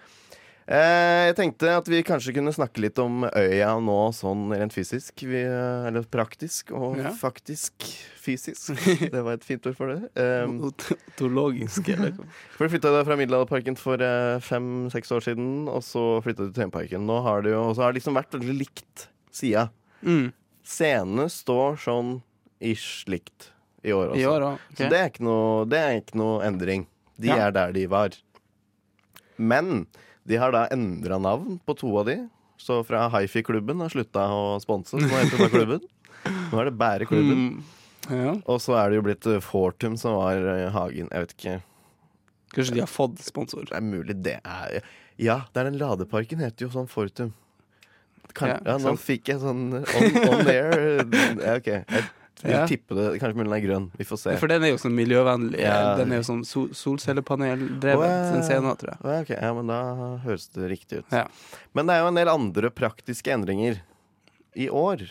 Eh, 0.64 1.26
jeg 1.28 1.36
tenkte 1.36 1.72
at 1.76 1.88
vi 1.92 1.98
kanskje 2.08 2.32
kunne 2.38 2.54
snakke 2.56 2.80
litt 2.80 3.00
om 3.04 3.26
øya 3.28 3.74
nå 3.84 3.98
sånn 4.16 4.46
rent 4.56 4.72
fysisk. 4.72 5.26
Vi, 5.28 5.42
eh, 5.44 5.88
eller 5.90 6.06
praktisk 6.08 6.72
og 6.72 6.98
Ja. 7.02 7.12
faktisk 7.12 7.84
fysisk. 8.24 8.72
Det 9.12 9.24
var 9.26 9.34
et 9.36 9.44
fint 9.44 9.66
ord 9.68 9.76
for 9.76 9.92
det. 9.92 10.08
Um, 10.16 10.62
Otologisk, 10.70 11.90
eller 11.92 12.14
for 12.56 12.64
du 12.64 12.72
flytta 12.78 12.94
deg 12.96 13.04
fra 13.10 13.18
Middelalderparken 13.20 13.76
for 13.78 14.00
eh, 14.00 14.40
fem-seks 14.40 15.12
år 15.12 15.26
siden, 15.28 15.68
og 15.68 15.84
så 15.84 16.06
flytta 16.24 16.48
du 16.48 16.54
til 16.54 16.62
Tøyenparken. 16.62 17.04
Nå 17.12 17.20
har 17.28 17.44
det 17.44 17.52
jo 17.52 17.66
har 17.74 17.92
det 17.92 18.00
liksom 18.00 18.16
vært 18.16 18.32
veldig 18.40 18.56
likt 18.64 19.10
sida. 19.36 19.68
mm. 20.02 20.32
Scenene 20.64 21.26
står 21.28 21.76
sånn 21.84 22.22
ish 22.64 23.04
likt 23.12 23.50
i 23.84 23.92
år 23.92 24.14
også. 24.14 24.22
I 24.22 24.26
år 24.32 24.46
okay. 24.54 24.78
Så 24.80 24.88
det 24.94 25.00
er, 25.02 25.10
ikke 25.12 25.26
noe, 25.28 25.66
det 25.68 25.80
er 25.84 25.98
ikke 26.00 26.16
noe 26.22 26.38
endring. 26.48 26.86
De 27.20 27.28
Ja. 27.28 27.50
er 27.50 27.52
der 27.52 27.74
de 27.76 27.84
var. 27.92 28.16
Men 29.38 29.88
de 30.30 30.40
har 30.40 30.54
da 30.56 30.66
endra 30.72 31.20
navn 31.22 31.60
på 31.66 31.76
to 31.80 31.92
av 32.00 32.08
de. 32.10 32.18
Så 32.62 32.80
fra 32.88 33.08
Hifi-klubben 33.12 33.82
har 33.84 33.92
slutta 33.92 34.28
å 34.32 34.56
sponse, 34.64 34.96
så 34.96 35.02
nå 35.02 35.12
heter 35.20 35.42
det 35.42 35.50
klubben. 35.52 35.86
Nå 36.52 36.62
er 36.62 36.70
det 36.70 36.76
Bæreklubben. 36.80 37.46
Mm. 37.58 37.64
Ja. 38.14 38.34
Og 38.52 38.60
så 38.64 38.76
er 38.80 38.92
det 38.92 39.00
jo 39.00 39.06
blitt 39.06 39.28
eh, 39.32 39.42
Fortum 39.44 39.96
som 40.00 40.18
var 40.20 40.40
eh, 40.54 40.68
Hagen. 40.72 41.10
Jeg 41.12 41.26
vet 41.26 41.36
ikke. 41.38 41.56
Kanskje 42.54 42.76
de 42.78 42.84
har 42.84 42.92
fått 42.92 43.24
sponsor. 43.24 43.66
Det 43.70 43.76
er 43.80 43.86
mulig 43.86 44.16
det 44.24 44.38
er 44.44 44.84
Ja, 45.20 45.42
det 45.54 45.62
er 45.62 45.70
den 45.70 45.80
ladeparken 45.82 46.44
heter 46.44 46.68
jo 46.68 46.74
sånn 46.74 46.90
Fortum. 46.92 47.34
Kan, 48.34 48.50
Ja, 48.54 48.58
ja, 48.66 48.78
nå 48.82 48.96
fikk 48.98 49.30
jeg 49.30 49.42
sånn 49.44 49.66
on, 49.82 50.20
on 50.24 50.48
air. 50.50 51.04
Ja, 51.44 51.58
OK. 51.58 51.70
Jeg 51.70 52.04
vil 52.42 52.52
Ja. 52.52 52.66
tippe 52.68 52.96
det. 52.96 53.20
Kanskje 53.22 53.36
mulig 53.38 53.50
den 53.52 53.54
er 53.54 53.68
grønn. 53.68 53.92
Vi 53.98 54.04
får 54.04 54.18
se. 54.20 54.38
For 54.38 54.48
den 54.48 54.64
er 54.64 54.70
jo 54.74 54.78
sånn 54.78 54.96
miljøvennlig. 54.98 55.60
Ja. 55.60 55.96
Den 55.98 56.12
er 56.12 56.22
jo 56.22 56.24
sånn 56.28 56.46
sol 56.46 56.70
solcellepaneldrevet, 56.70 57.98
Oh, 57.98 58.36
ja. 58.36 58.42
scenen, 58.42 58.76
tror 58.78 58.90
jeg. 58.94 59.00
Ja, 59.04 59.20
okay. 59.22 59.38
ja, 59.42 59.54
men 59.54 59.68
da 59.68 59.80
høres 60.26 60.48
det 60.52 60.70
riktig 60.72 60.98
ut. 61.00 61.06
Ja. 61.12 61.28
Men 61.74 61.86
det 61.88 61.94
er 61.96 62.02
jo 62.02 62.08
en 62.08 62.16
del 62.16 62.28
andre 62.30 62.70
praktiske 62.72 63.32
endringer 63.32 63.80
i 64.56 64.68
år. 64.70 65.10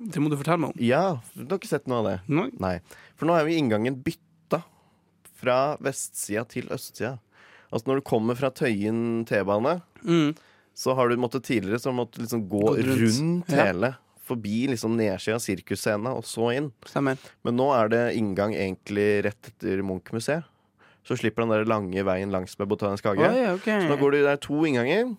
Det 0.00 0.20
må 0.20 0.28
du 0.30 0.36
fortelle 0.36 0.58
meg 0.58 0.70
om. 0.70 0.76
Ja, 0.82 1.20
du 1.36 1.46
har 1.48 1.58
ikke 1.58 1.68
sett 1.70 1.86
noe 1.86 1.98
av 1.98 2.04
det? 2.04 2.20
Nei. 2.28 2.50
Nei. 2.58 2.80
For 3.16 3.26
nå 3.26 3.34
er 3.38 3.46
jo 3.46 3.54
inngangen 3.62 4.02
bytta 4.02 4.62
fra 5.40 5.76
vestsida 5.78 6.44
til 6.48 6.64
østsida. 6.74 7.18
Altså 7.72 7.86
når 7.88 7.96
du 8.02 8.02
kommer 8.02 8.36
fra 8.36 8.50
Tøyen 8.50 9.24
T-bane, 9.26 9.80
Mm. 10.04 10.36
så 10.74 10.94
har 10.94 11.08
du 11.08 11.16
måttet 11.16 11.42
tidligere 11.46 11.78
så 11.80 11.92
måtte 11.94 12.18
liksom 12.20 12.48
gå 12.48 12.76
rundt. 12.76 12.84
rundt, 12.84 13.48
hele. 13.50 13.96
Forbi 14.24 14.66
liksom 14.72 14.94
nedsida 14.96 15.36
av 15.36 15.42
sirkusscena 15.44 16.14
og 16.16 16.24
så 16.24 16.48
inn. 16.56 16.70
Stemmer. 16.88 17.18
Men 17.44 17.56
nå 17.60 17.66
er 17.76 17.90
det 17.92 18.02
inngang 18.16 18.54
egentlig 18.56 19.24
rett 19.26 19.50
etter 19.52 19.82
Munch-museet. 19.84 20.46
Så 21.04 21.18
slipper 21.20 21.44
den 21.44 21.52
der 21.52 21.66
lange 21.68 22.00
veien 22.08 22.30
langs 22.32 22.56
med 22.58 22.70
Botanisk 22.70 23.04
hage. 23.04 23.26
Oi, 23.28 23.42
okay. 23.52 23.82
Så 23.84 23.90
nå 23.92 23.98
går 24.00 24.14
du, 24.16 24.18
det 24.24 24.30
er 24.32 24.40
to 24.40 24.62
innganger. 24.64 25.10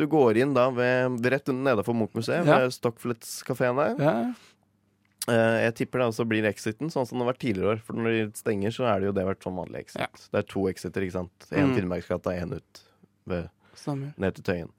Du 0.00 0.06
går 0.08 0.38
inn 0.40 0.54
da 0.56 0.70
ved, 0.72 1.18
rett 1.28 1.50
nedenfor 1.52 1.92
Munch-museet, 1.98 2.46
Ja. 2.48 2.62
ved 2.62 2.72
Stockflets-kafeen 2.72 3.76
der. 3.76 4.00
Ja. 4.00 4.14
Uh, 5.28 5.58
jeg 5.66 5.74
tipper 5.82 6.00
det 6.00 6.06
også 6.08 6.24
blir 6.26 6.46
exiten, 6.48 6.88
sånn 6.90 7.04
som 7.06 7.18
det 7.20 7.26
har 7.26 7.32
vært 7.34 7.42
tidligere 7.44 7.74
år. 7.74 7.82
For 7.84 7.98
når 8.00 8.14
de 8.16 8.22
stenger, 8.40 8.72
så 8.72 8.86
er 8.88 9.02
det 9.02 9.10
jo 9.10 9.12
det 9.18 9.26
vært 9.28 9.44
sånn 9.44 9.58
vanlig 9.60 9.82
exit. 9.84 10.00
Ja. 10.00 10.08
Det 10.32 10.40
er 10.40 10.48
to 10.48 10.62
exiter, 10.70 11.04
ikke 11.04 11.18
sant. 11.18 11.50
En 11.52 11.68
Mm. 11.68 11.74
Finnmarksgata, 11.76 12.32
én 12.40 12.56
ut 12.56 12.80
ved, 13.28 13.50
ned 14.16 14.34
til 14.40 14.44
Tøyen. 14.48 14.72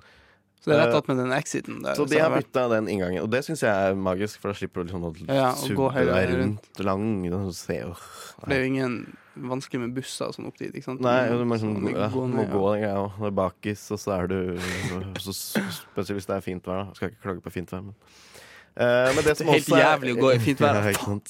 Så 0.62 0.70
det 0.70 0.76
er 0.78 0.84
rett 0.84 0.96
attmed 1.00 1.18
den 1.18 1.32
exiten 1.34 1.80
der. 1.82 1.96
Så 1.98 2.06
de 2.06 2.20
har 2.22 2.30
bytta 2.36 2.68
den 2.76 2.90
inngangen, 2.92 3.24
og 3.24 3.32
det 3.34 3.42
syns 3.48 3.64
jeg 3.66 3.72
er 3.72 3.96
magisk, 3.98 4.38
for 4.44 4.54
da 4.54 4.60
slipper 4.60 4.84
du 4.84 4.92
liksom 4.92 5.08
å 5.08 5.14
Ja, 5.26 5.48
subbe 5.58 5.90
deg 6.06 6.36
rundt 6.38 6.82
lang 6.86 7.08
og 7.34 7.50
se 7.58 7.80
og 7.88 7.98
det 8.48 8.58
er 8.58 8.64
jo 8.64 8.70
ingen 8.72 8.94
vanskelig 9.38 9.82
med 9.84 9.94
busser 9.96 10.30
og 10.30 10.36
sånn 10.36 10.48
opp 10.50 10.58
dit, 10.60 10.72
ikke 10.74 10.88
sant? 10.88 11.02
Nei, 11.06 11.30
du 11.30 11.44
må, 11.48 11.58
sånn, 11.62 11.76
liksom, 11.86 11.92
man 11.94 12.02
ja, 12.02 12.10
må 12.34 12.72
ja. 12.78 12.94
gå 12.98 13.26
den 13.26 13.36
bakis, 13.38 13.84
og 13.94 14.02
så 14.02 14.16
er 14.18 14.32
du 14.32 14.38
så, 15.22 15.34
Spesielt 15.34 16.18
hvis 16.18 16.30
det 16.30 16.38
er 16.38 16.46
fint 16.46 16.70
vær, 16.70 16.82
da. 16.82 16.98
Skal 16.98 17.12
ikke 17.12 17.22
klage 17.26 17.46
på 17.46 17.54
fint 17.54 17.74
vær, 17.74 17.84
men 17.86 17.96
uh, 17.96 19.12
men 19.14 19.22
det 19.26 19.36
som 19.38 19.46
Det 19.46 19.54
er 19.54 19.60
helt 19.60 19.76
jævlig 19.84 20.16
å 20.16 20.22
gå 20.24 20.34
i 20.34 20.42
fint 20.42 20.64
vær. 20.64 20.82
Ja, 20.92 21.06
uh. 21.06 21.22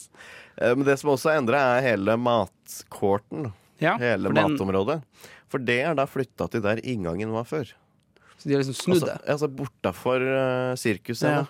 Eh, 0.61 0.73
men 0.75 0.83
det 0.87 0.97
som 0.99 1.13
også 1.13 1.31
er 1.31 1.39
endra, 1.39 1.61
er 1.77 1.85
hele 1.85 2.17
matkorten. 2.19 3.51
Ja, 3.81 3.95
hele 4.01 4.29
den- 4.29 4.51
matområdet. 4.51 4.99
For 5.51 5.63
det 5.63 5.79
er 5.83 5.95
da 5.97 6.05
flytta 6.07 6.47
til 6.51 6.63
der 6.63 6.79
inngangen 6.83 7.31
var 7.35 7.47
før. 7.47 7.71
Så 8.41 8.49
de 8.49 8.55
har 8.57 8.63
liksom 8.63 8.77
snudd 8.79 8.97
Altså, 9.03 9.11
det. 9.13 9.29
altså 9.35 9.49
bortafor 9.61 10.23
uh, 10.25 10.73
sirkuset. 10.81 11.29
Ja. 11.29 11.45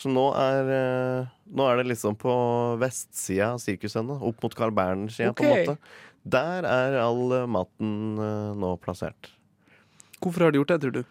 Så 0.00 0.08
nå 0.10 0.24
er, 0.40 0.70
uh, 0.72 1.32
nå 1.52 1.66
er 1.68 1.82
det 1.82 1.90
liksom 1.92 2.16
på 2.18 2.32
vestsida 2.80 3.50
av 3.52 3.60
sirkusscena, 3.60 4.16
opp 4.24 4.40
mot 4.42 4.54
Carl 4.56 4.72
Berner-sida, 4.74 5.34
på 5.36 5.44
en 5.44 5.52
måte. 5.52 5.76
Der 6.24 6.64
er 6.64 6.96
all 7.02 7.20
uh, 7.34 7.46
maten 7.50 7.92
eh, 8.22 8.52
nå 8.56 8.72
plassert. 8.80 9.28
Hvorfor 10.22 10.46
har 10.46 10.52
de 10.54 10.60
gjort 10.62 10.70
det, 10.72 10.80
tror 10.84 10.94
du? 11.00 11.02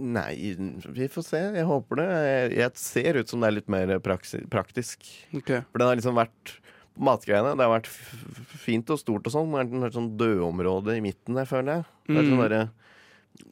Nei, 0.00 0.54
vi 0.94 1.08
får 1.10 1.24
se. 1.26 1.40
Jeg 1.58 1.66
håper 1.66 1.98
det. 2.00 2.04
Jeg, 2.14 2.52
jeg 2.62 2.78
ser 2.80 3.18
ut 3.18 3.28
som 3.32 3.42
det 3.42 3.48
er 3.50 3.56
litt 3.58 3.68
mer 3.74 3.90
praksi, 4.00 4.40
praktisk. 4.48 5.02
Ok. 5.34 5.50
For 5.72 5.82
den 5.82 5.90
har 5.90 5.98
liksom 5.98 6.16
vært 6.16 6.54
på 6.96 7.04
matgreiene. 7.10 7.56
Det 7.58 7.66
har 7.66 7.74
vært 7.74 7.90
f 7.90 7.98
f- 8.14 8.54
fint 8.62 8.94
og 8.94 9.02
stort 9.02 9.26
og 9.28 9.34
sånn. 9.34 9.50
Det 9.52 9.58
har 9.58 9.66
vært 9.82 9.90
et 9.90 9.98
sånn 9.98 10.12
dødområde 10.22 10.94
i 10.96 11.02
midten 11.04 11.36
der, 11.36 11.50
føler 11.50 11.80
jeg. 11.82 11.88
Det 12.06 12.14
er 12.16 12.22
Mm. 12.22 12.30
sånn 12.30 12.44
derre 12.46 12.62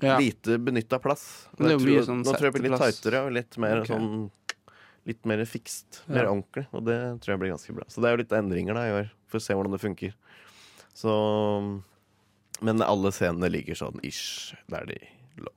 Ja. 0.01 0.19
lite 0.19 0.59
benytta 0.59 0.99
plass. 0.99 1.49
Men 1.59 1.69
det 1.69 1.75
er 1.75 1.79
jo 1.79 1.85
mye 1.85 1.99
tror- 1.99 2.07
sånn 2.09 2.23
Nå 2.25 2.33
tror 2.35 2.47
jeg 2.47 2.53
det 2.53 2.61
blir 2.61 2.71
litt 2.71 2.81
tightere 2.85 3.21
og 3.27 3.33
litt 3.33 3.59
mer 3.59 3.81
okay. 3.83 3.97
sånn 3.97 4.31
Litt 5.05 5.27
mer 5.29 5.37
fikst. 5.45 5.99
Mer 6.09 6.25
Ja. 6.25 6.31
ordentlig. 6.31 6.67
Og 6.73 6.85
det 6.87 6.97
tror 7.21 7.35
jeg 7.35 7.39
blir 7.43 7.51
ganske 7.53 7.75
bra. 7.77 7.85
Så 7.93 8.01
det 8.01 8.09
er 8.09 8.17
jo 8.17 8.23
litt 8.23 8.33
endringer 8.33 8.73
da 8.73 8.85
i 8.89 8.93
år. 9.03 9.11
Får 9.29 9.43
se 9.45 9.53
hvordan 9.53 9.73
det 9.73 9.81
funker. 9.83 10.15
Så 10.95 11.83
Men 12.63 12.81
alle 12.81 13.11
scenene 13.13 13.51
ligger 13.51 13.75
sånn 13.75 14.01
ish 14.03 14.55
der 14.71 14.87
de 14.87 14.97
lå. 15.37 15.51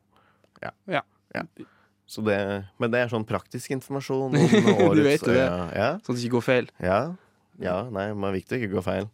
Ja. 0.62 0.72
Ja. 0.90 1.44
Så 2.08 2.24
det, 2.26 2.66
men 2.80 2.92
det 2.92 3.00
er 3.04 3.08
sånn 3.12 3.26
praktisk 3.28 3.72
informasjon 3.76 4.28
om 4.28 4.34
Du 4.96 5.04
vet 5.04 5.22
jo 5.22 5.34
det. 5.34 5.48
Ja. 5.76 5.90
Sånn 6.04 6.16
at 6.16 6.20
det 6.20 6.26
ikke 6.26 6.38
går 6.40 6.46
feil. 6.48 6.70
Ja, 6.80 7.16
ja 7.60 7.84
nei, 7.90 8.13
men 8.13 8.22
det 8.24 8.30
er 8.32 8.38
viktig 8.42 8.58
å 8.58 8.62
ikke 8.63 8.76
gå 8.78 8.84
feil. 8.84 9.10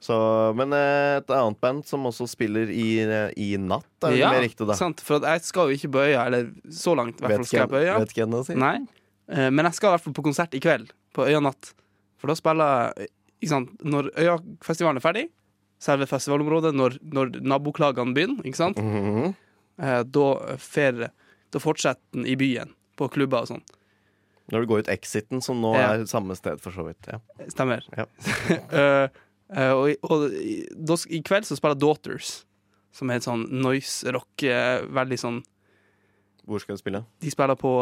Så, 0.00 0.14
men 0.54 0.72
eh, 0.72 1.16
et 1.18 1.30
annet 1.34 1.58
band 1.60 1.82
som 1.88 2.04
også 2.06 2.28
spiller 2.30 2.70
i, 2.70 3.00
eh, 3.02 3.32
i 3.36 3.56
natt, 3.58 3.86
er 4.06 4.12
vel 4.14 4.18
Ja, 4.20 4.30
mer 4.30 4.44
riktig, 4.46 4.66
da. 4.68 4.76
sant. 4.78 5.00
For 5.02 5.18
jeg 5.26 5.42
skal 5.42 5.72
jo 5.72 5.74
ikke 5.74 5.90
på 5.96 6.04
øya, 6.06 6.26
eller 6.28 6.52
så 6.70 6.94
langt 6.94 7.18
i 7.18 7.24
hvert 7.26 7.34
fall 7.40 7.48
skal 7.50 7.64
jeg 7.74 7.88
øya. 7.88 7.96
vet 8.04 8.14
ennå, 8.22 8.44
si. 8.46 8.54
Nei. 8.54 8.76
Eh, 9.28 9.50
Men 9.50 9.64
jeg 9.66 9.74
skal 9.74 9.88
i 9.90 9.92
hvert 9.96 10.04
fall 10.06 10.14
på 10.14 10.22
konsert 10.28 10.54
i 10.54 10.60
kveld, 10.62 10.92
på 11.12 11.26
Øya 11.26 11.40
Natt. 11.42 11.72
For 12.18 12.30
da 12.30 12.34
spiller 12.38 12.94
ikke 13.42 13.50
sant? 13.50 13.74
Når 13.82 14.10
Øyafestivalen 14.16 14.96
er 15.02 15.04
ferdig, 15.04 15.28
selve 15.82 16.06
festivalområdet, 16.10 16.72
når, 16.74 16.98
når 17.02 17.34
naboklagene 17.42 18.14
begynner, 18.14 18.42
ikke 18.46 18.56
sant? 18.56 18.78
mm 18.78 19.34
-hmm. 19.78 20.04
da, 20.10 20.56
fer, 20.58 21.10
da 21.50 21.58
fortsetter 21.58 22.02
den 22.12 22.26
i 22.26 22.34
byen, 22.36 22.70
på 22.96 23.08
klubber 23.08 23.40
og 23.42 23.48
sånn. 23.48 23.62
Når 24.50 24.60
du 24.60 24.66
går 24.66 24.78
ut 24.78 24.88
Exiten, 24.88 25.40
som 25.42 25.60
nå 25.60 25.74
Ja. 25.74 25.92
er 25.94 26.04
samme 26.06 26.34
sted, 26.36 26.60
for 26.60 26.70
så 26.70 26.86
vidt. 26.86 27.06
Ja. 27.06 27.18
Stemmer. 27.48 27.82
Ja. 27.96 28.06
Eh, 29.48 29.72
og 29.72 30.10
og 30.10 30.26
da, 30.76 30.96
i 31.08 31.22
kveld 31.24 31.46
så 31.48 31.56
spiller 31.56 31.78
Daughters, 31.80 32.44
som 32.92 33.08
er 33.10 33.20
et 33.20 33.24
sånn 33.26 33.46
noise-rock, 33.62 34.42
eh, 34.44 34.82
veldig 34.92 35.18
sånn 35.20 35.38
Hvor 36.48 36.60
skal 36.60 36.76
du 36.76 36.80
spille? 36.82 37.04
De 37.20 37.30
spiller 37.32 37.56
på 37.60 37.72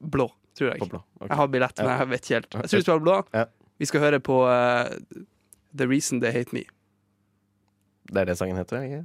Blå, 0.00 0.28
tror 0.58 0.72
jeg. 0.72 0.78
På 0.82 0.88
blå. 0.90 1.00
Okay. 1.20 1.28
Jeg 1.30 1.36
har 1.40 1.48
billett, 1.48 1.78
men 1.82 1.92
jeg 1.98 2.08
vet 2.10 2.24
ikke 2.26 2.34
helt. 2.40 2.50
Jeg 2.54 2.70
tror 2.70 2.78
de 2.78 2.84
spiller 2.84 3.04
Blå. 3.06 3.16
Ja. 3.34 3.44
Vi 3.78 3.86
skal 3.90 4.00
høre 4.06 4.20
på 4.20 4.38
uh, 4.44 4.88
The 5.76 5.86
Reason 5.86 6.20
They 6.20 6.32
Hate 6.32 6.52
Me 6.56 6.62
Det 8.08 8.22
er 8.22 8.24
det 8.30 8.36
sangen 8.38 8.56
heter, 8.56 8.82
ikke? 8.86 9.04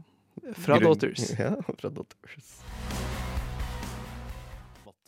fra 0.56 0.78
Grunn- 0.80 0.84
Daughters. 0.88 1.32
Ja, 1.40 1.56
fra 1.80 1.90
Daughters. 1.90 3.11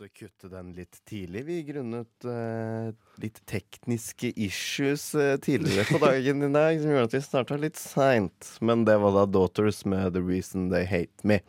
Måtte 0.03 0.25
kutte 0.25 0.49
den 0.51 0.73
litt 0.75 0.97
tidlig, 1.07 1.45
vi, 1.47 1.57
grunnet 1.63 2.25
uh, 2.27 2.89
litt 3.23 3.37
tekniske 3.47 4.33
issues 4.35 5.05
uh, 5.15 5.37
tidligere 5.39 5.85
på 5.87 6.01
dagen 6.01 6.43
i 6.43 6.49
dag, 6.51 6.81
som 6.81 6.91
gjorde 6.91 7.07
at 7.07 7.15
vi 7.15 7.21
starta 7.23 7.59
litt 7.61 7.79
seint. 7.79 8.49
Men 8.59 8.83
det 8.83 8.97
var 8.99 9.15
da 9.15 9.23
Daughters 9.31 9.85
med 9.87 10.11
The 10.17 10.19
Reason 10.19 10.67
They 10.73 10.83
Hate 10.91 11.23
Me. 11.23 11.39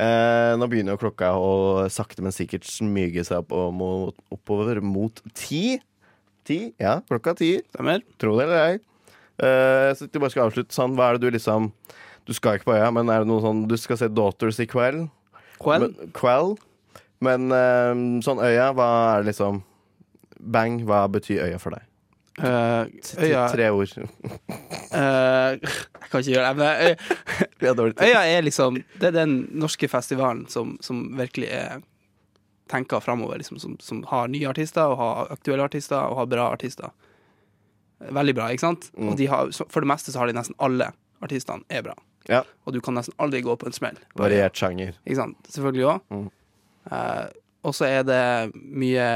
Uh, 0.00 0.56
nå 0.56 0.70
begynner 0.72 0.96
jo 0.96 1.02
klokka 1.04 1.34
å 1.36 1.84
sakte, 1.92 2.24
men 2.24 2.32
sikkert 2.32 2.64
smyge 2.64 3.28
seg 3.28 3.44
opp 3.44 3.52
mot, 3.76 4.16
oppover 4.32 4.80
mot 4.80 5.20
ti. 5.36 5.76
Ti? 6.48 6.60
Ja, 6.80 7.02
klokka 7.04 7.36
ti. 7.36 7.58
Stemmer? 7.68 8.00
Tro 8.16 8.38
det 8.40 8.48
eller 8.48 8.64
ei. 8.64 8.82
Så 9.92 10.08
du 10.08 10.22
bare 10.22 10.32
skal 10.32 10.48
avslutte 10.48 10.72
sånn, 10.72 10.96
hva 10.96 11.10
er 11.10 11.18
det 11.18 11.26
du 11.26 11.34
liksom 11.36 11.74
Du 12.24 12.32
skal 12.32 12.56
ikke 12.56 12.70
på 12.70 12.78
øya, 12.78 12.88
men 12.94 13.10
er 13.12 13.24
det 13.24 13.28
noe 13.28 13.42
sånn 13.42 13.64
Du 13.66 13.74
skal 13.76 13.98
se 14.00 14.08
Daughters 14.08 14.62
i 14.62 14.70
kveld. 14.70 15.10
Kveld? 15.58 15.90
Men, 15.90 16.14
quell. 16.16 16.54
Men 17.22 17.52
eh, 17.54 18.20
sånn 18.24 18.42
øya, 18.42 18.72
hva 18.76 18.88
er 19.14 19.22
det 19.24 19.32
liksom 19.32 19.62
Bang, 20.44 20.82
hva 20.84 21.06
betyr 21.08 21.46
øya 21.46 21.58
for 21.62 21.76
deg? 21.76 21.86
Uh, 22.34 22.90
øya 23.22 23.44
Tre 23.52 23.68
ord. 23.70 23.92
uh, 23.94 25.54
Jeg 25.54 26.08
kan 26.10 26.20
ikke 26.20 26.32
gjøre 26.32 26.48
det. 26.48 26.56
Men 26.58 26.66
øya, 26.66 27.92
øya 28.08 28.22
er 28.26 28.42
liksom 28.42 28.80
Det 28.98 29.12
er 29.12 29.14
den 29.20 29.36
norske 29.54 29.88
festivalen 29.88 30.42
som, 30.50 30.74
som 30.82 31.12
virkelig 31.18 31.52
er 31.54 31.84
tenker 32.70 33.00
framover. 33.00 33.38
Liksom, 33.38 33.58
som, 33.58 33.76
som 33.80 34.02
har 34.10 34.28
nye 34.28 34.48
artister, 34.48 34.88
og 34.88 34.98
har 34.98 35.32
aktuelle 35.32 35.64
artister, 35.64 36.00
og 36.00 36.16
har 36.16 36.26
bra 36.26 36.48
artister. 36.52 36.90
Veldig 38.10 38.34
bra, 38.34 38.50
ikke 38.50 38.66
sant? 38.66 38.90
Mm. 38.96 39.08
Og 39.12 39.18
de 39.20 39.28
har, 39.30 39.52
for 39.70 39.84
det 39.84 39.90
meste 39.90 40.12
så 40.12 40.22
har 40.22 40.30
de 40.30 40.36
nesten 40.36 40.56
alle 40.58 40.90
artistene 41.24 41.64
er 41.68 41.84
bra. 41.86 41.94
Ja. 42.28 42.40
Og 42.64 42.74
du 42.74 42.80
kan 42.84 42.96
nesten 42.96 43.14
aldri 43.20 43.42
gå 43.44 43.54
på 43.60 43.68
en 43.68 43.76
smell. 43.76 44.00
Variert 44.18 44.56
sjanger. 44.56 44.96
Ikke 45.04 45.20
sant? 45.20 45.52
Selvfølgelig 45.52 45.86
òg. 45.92 46.02
Mm. 46.10 46.26
Eh, 46.90 47.26
og 47.64 47.74
så 47.76 47.86
er 47.88 48.02
det 48.04 48.22
mye 48.54 49.06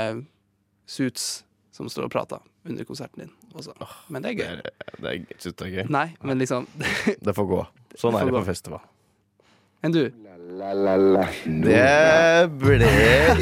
suits 0.89 1.45
som 1.75 1.89
står 1.93 2.09
og 2.09 2.13
prater 2.15 2.41
under 2.69 2.85
konserten 2.89 3.27
din 3.27 3.33
også. 3.57 3.75
Men 4.13 4.23
det 4.25 4.31
er 4.33 4.37
Det 4.37 4.45
gøy. 4.45 4.55
er, 4.55 4.95
det 5.03 5.11
er, 5.13 5.27
synes 5.39 5.55
det 5.61 5.67
er 5.69 5.75
gøy. 5.83 5.91
Nei, 5.93 6.07
men 6.23 6.39
liksom 6.41 6.67
Det 7.27 7.35
får 7.37 7.47
gå. 7.53 7.61
Sånn 7.99 8.15
Det 8.17 8.23
er 8.23 8.31
det 8.31 8.35
gå. 8.35 8.41
på 8.43 8.49
festival. 8.53 8.81
Enn 9.85 9.93
du? 9.95 10.03
La, 10.59 10.73
la, 10.75 10.95
la. 10.97 11.25
Det 11.45 12.49
ble 12.59 12.89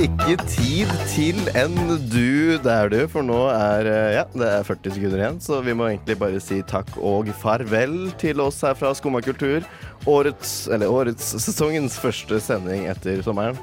ikke 0.04 0.34
tid 0.50 0.90
til 1.12 1.38
en 1.56 1.76
du 2.10 2.58
der, 2.64 2.90
du. 2.92 2.98
For 3.08 3.24
nå 3.24 3.38
er 3.54 3.86
eh, 3.88 4.08
ja, 4.18 4.24
det 4.34 4.48
er 4.58 4.66
40 4.66 4.96
sekunder 4.98 5.22
igjen, 5.22 5.38
så 5.40 5.60
vi 5.64 5.72
må 5.78 5.86
egentlig 5.88 6.18
bare 6.20 6.40
si 6.42 6.58
takk 6.66 6.90
og 6.98 7.30
farvel 7.40 8.10
til 8.20 8.42
oss 8.44 8.58
her 8.66 8.74
fra 8.76 8.90
Skumma 8.98 9.22
kultur. 9.24 9.64
Årets, 10.10 10.66
eller 10.74 10.90
årets, 10.92 11.30
sesongens 11.46 11.96
første 12.02 12.40
sending 12.42 12.84
etter 12.90 13.22
sommeren. 13.24 13.56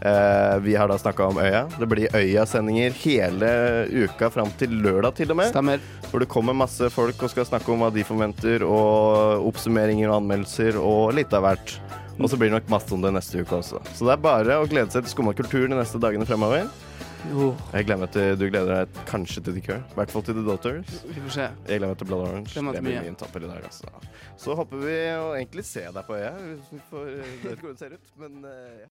Eh, 0.00 0.58
vi 0.62 0.74
har 0.78 0.88
da 0.88 0.98
snakka 0.98 1.26
om 1.26 1.38
Øya. 1.42 1.64
Det 1.78 1.88
blir 1.90 2.14
Øya-sendinger 2.14 2.94
hele 3.02 3.50
uka 4.04 4.30
fram 4.30 4.50
til 4.58 4.70
lørdag 4.82 5.14
til 5.18 5.30
og 5.34 5.40
med. 5.40 5.50
Stemmer. 5.50 5.82
Hvor 6.10 6.22
det 6.22 6.28
kommer 6.30 6.54
masse 6.56 6.90
folk 6.94 7.22
og 7.22 7.30
skal 7.30 7.48
snakke 7.48 7.72
om 7.72 7.82
hva 7.82 7.90
de 7.94 8.04
forventer, 8.06 8.62
og 8.64 9.46
oppsummeringer 9.50 10.08
og 10.08 10.22
anmeldelser 10.22 10.78
og 10.80 11.14
litt 11.18 11.34
av 11.34 11.42
hvert. 11.46 11.78
Og 12.18 12.30
så 12.30 12.38
blir 12.38 12.50
det 12.50 12.58
nok 12.58 12.70
masse 12.70 12.94
om 12.94 13.02
det 13.02 13.12
neste 13.14 13.42
uke 13.42 13.58
også. 13.60 13.78
Så 13.94 14.06
det 14.06 14.14
er 14.16 14.22
bare 14.22 14.58
å 14.58 14.66
glede 14.70 14.90
seg 14.90 15.04
til 15.06 15.12
Skumma 15.12 15.34
kultur 15.38 15.68
de 15.68 15.74
neste 15.76 16.00
dagene 16.02 16.26
fremover. 16.26 16.66
Jo, 17.26 17.48
Jeg 17.72 17.84
gleder 17.86 18.00
meg 18.00 18.10
til, 18.14 18.36
Du 18.38 18.44
gleder 18.46 18.68
deg 18.86 18.98
kanskje 19.08 19.42
til 19.42 19.54
The 19.56 19.60
Cure. 19.60 19.82
I 19.90 19.94
hvert 19.98 20.10
fall 20.14 20.22
til 20.22 20.34
The 20.38 20.44
Daughters. 20.46 21.02
vi 21.04 21.20
får 21.20 21.34
se. 21.34 21.46
Jeg 21.66 21.80
gleder 21.80 21.88
meg 21.88 21.98
til 21.98 22.06
Blood 22.06 22.22
Orange. 22.28 22.54
Det 22.54 22.62
blir 22.62 22.82
mye. 22.86 23.02
min 23.02 23.18
tapper 23.18 23.42
i 23.42 23.48
dag, 23.50 23.64
altså. 23.64 23.90
Så 24.38 24.54
håper 24.54 24.76
vi 24.84 24.94
å 25.18 25.34
egentlig 25.34 25.64
se 25.66 25.82
deg 25.82 26.06
på 26.06 26.14
øya. 26.14 26.30
Vi 26.70 26.78
får, 26.90 27.08
ikke 27.50 27.56
hvordan 27.58 27.74
det 27.74 27.78
ser 27.82 27.96
ut, 27.96 28.12
men 28.22 28.44
uh, 28.46 28.78
ja. 28.78 28.86